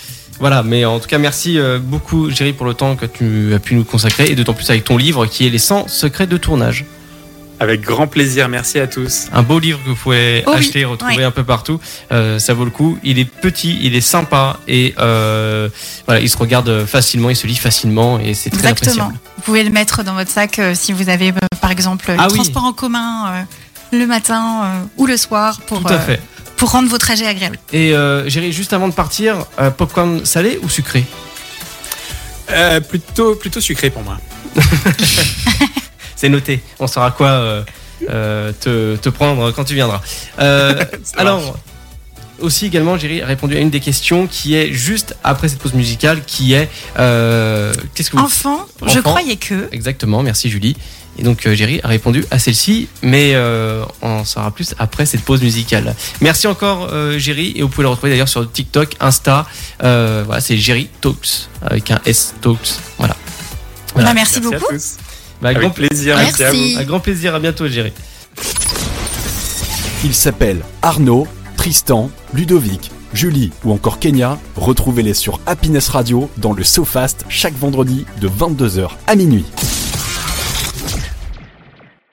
voilà, 0.40 0.62
mais 0.62 0.86
en 0.86 1.00
tout 1.00 1.06
cas, 1.08 1.18
merci 1.18 1.58
beaucoup, 1.82 2.30
Jerry, 2.30 2.54
pour 2.54 2.64
le 2.64 2.72
temps 2.72 2.96
que 2.96 3.04
tu 3.04 3.52
as 3.54 3.58
pu 3.58 3.74
nous 3.74 3.84
consacrer 3.84 4.24
et 4.30 4.34
d'autant 4.34 4.54
plus 4.54 4.68
avec 4.70 4.84
ton 4.84 4.96
livre 4.96 5.26
qui 5.26 5.46
est 5.46 5.50
Les 5.50 5.58
100 5.58 5.86
secrets 5.88 6.26
de 6.26 6.38
tournage. 6.38 6.86
Avec 7.60 7.82
grand 7.82 8.06
plaisir. 8.08 8.48
Merci 8.48 8.78
à 8.80 8.86
tous. 8.86 9.26
Un 9.32 9.42
beau 9.42 9.58
livre 9.58 9.78
que 9.84 9.88
vous 9.90 9.94
pouvez 9.94 10.42
Oh 10.46 10.50
oui, 10.52 10.58
acheter, 10.58 10.84
retrouver 10.84 11.18
ouais. 11.18 11.24
un 11.24 11.30
peu 11.30 11.44
partout. 11.44 11.80
Euh, 12.12 12.38
ça 12.38 12.52
vaut 12.52 12.64
le 12.64 12.70
coup. 12.70 12.98
Il 13.04 13.18
est 13.18 13.24
petit, 13.24 13.78
il 13.80 13.94
est 13.94 14.00
sympa 14.00 14.58
et 14.66 14.94
euh, 14.98 15.68
voilà, 16.06 16.20
il 16.20 16.28
se 16.28 16.36
regarde 16.36 16.84
facilement, 16.84 17.30
il 17.30 17.36
se 17.36 17.46
lit 17.46 17.54
facilement 17.56 18.18
et 18.18 18.34
c'est 18.34 18.50
très 18.50 18.70
Exactement. 18.70 19.12
Vous 19.36 19.42
pouvez 19.42 19.62
le 19.62 19.70
mettre 19.70 20.02
dans 20.02 20.14
votre 20.14 20.30
sac 20.30 20.58
euh, 20.58 20.74
si 20.74 20.92
vous 20.92 21.08
avez, 21.08 21.28
euh, 21.30 21.34
par 21.60 21.70
exemple, 21.70 22.06
Ah 22.08 22.26
le 22.26 22.32
oui. 22.32 22.34
transport 22.34 22.64
en 22.64 22.72
commun 22.72 23.28
euh, 23.28 23.42
le 23.98 24.06
matin 24.06 24.62
euh, 24.64 24.82
ou 24.96 25.06
le 25.06 25.16
soir 25.16 25.60
pour, 25.66 25.80
Tout 25.80 25.88
à 25.88 25.92
euh, 25.92 25.98
fait. 26.00 26.20
pour 26.56 26.70
rendre 26.72 26.88
vos 26.88 26.98
trajets 26.98 27.26
agréables. 27.26 27.58
Et 27.72 27.94
euh, 27.94 28.28
Jerry, 28.28 28.52
juste 28.52 28.72
avant 28.72 28.88
de 28.88 28.94
partir, 28.94 29.36
euh, 29.60 29.70
popcorn 29.70 30.24
salé 30.24 30.58
ou 30.62 30.68
sucré? 30.68 31.04
Euh, 32.50 32.80
plutôt, 32.80 33.36
plutôt 33.36 33.60
sucré 33.60 33.90
pour 33.90 34.02
moi. 34.02 34.18
C'est 36.16 36.28
noté. 36.28 36.60
On 36.78 36.86
saura 36.86 37.10
quoi 37.10 37.28
euh, 37.28 37.62
euh, 38.10 38.52
te, 38.60 38.96
te 38.96 39.08
prendre 39.08 39.50
quand 39.52 39.64
tu 39.64 39.74
viendras. 39.74 40.00
Euh, 40.38 40.84
alors, 41.16 41.56
aussi 42.40 42.66
également, 42.66 42.98
Jerry 42.98 43.22
a 43.22 43.26
répondu 43.26 43.56
à 43.56 43.60
une 43.60 43.70
des 43.70 43.80
questions 43.80 44.26
qui 44.26 44.54
est 44.54 44.72
juste 44.72 45.16
après 45.24 45.48
cette 45.48 45.58
pause 45.60 45.74
musicale, 45.74 46.22
qui 46.26 46.52
est 46.52 46.68
euh, 46.98 47.72
qu'est-ce 47.94 48.10
que 48.10 48.16
vous 48.16 48.24
Enfant, 48.24 48.66
je 48.86 49.00
croyais 49.00 49.36
que. 49.36 49.68
Exactement, 49.72 50.22
merci 50.22 50.50
Julie. 50.50 50.76
Et 51.16 51.22
donc 51.22 51.46
euh, 51.46 51.54
Géry 51.54 51.80
a 51.84 51.88
répondu 51.88 52.24
à 52.32 52.40
celle-ci, 52.40 52.88
mais 53.02 53.32
euh, 53.34 53.84
on 54.02 54.08
en 54.08 54.24
saura 54.24 54.50
plus 54.50 54.74
après 54.78 55.06
cette 55.06 55.22
pause 55.22 55.42
musicale. 55.42 55.94
Merci 56.20 56.48
encore 56.48 56.88
euh, 56.90 57.18
Géry, 57.18 57.52
et 57.54 57.62
vous 57.62 57.68
pouvez 57.68 57.84
le 57.84 57.90
retrouver 57.90 58.10
d'ailleurs 58.10 58.28
sur 58.28 58.50
TikTok, 58.50 58.96
Insta. 58.98 59.46
Euh, 59.84 60.24
voilà, 60.26 60.40
c'est 60.40 60.56
Géry 60.56 60.88
Talks 61.00 61.48
avec 61.62 61.90
un 61.92 62.00
S 62.04 62.34
Talks. 62.40 62.78
Voilà. 62.98 63.16
Voilà. 63.94 64.08
Bah, 64.08 64.14
merci, 64.14 64.40
Merci 64.40 64.54
à 64.54 64.58
beaucoup. 64.58 64.74
Bah, 65.44 65.50
avec, 65.50 65.60
grand, 65.60 65.70
plaisir, 65.72 66.16
merci 66.16 66.42
à 66.42 66.52
vous. 66.52 66.76
Avec 66.76 66.86
grand 66.86 67.00
plaisir. 67.00 67.34
À 67.34 67.38
bientôt 67.38 67.68
Géry. 67.68 67.92
Ils 70.02 70.14
s'appellent 70.14 70.62
Arnaud, 70.80 71.28
Tristan, 71.58 72.10
Ludovic, 72.32 72.90
Julie 73.12 73.52
ou 73.62 73.72
encore 73.72 73.98
Kenya. 73.98 74.38
Retrouvez-les 74.56 75.12
sur 75.12 75.40
Happiness 75.44 75.90
Radio 75.90 76.30
dans 76.38 76.54
le 76.54 76.64
SoFast 76.64 77.26
chaque 77.28 77.58
vendredi 77.58 78.06
de 78.22 78.28
22h 78.28 78.88
à 79.06 79.16
minuit. 79.16 79.44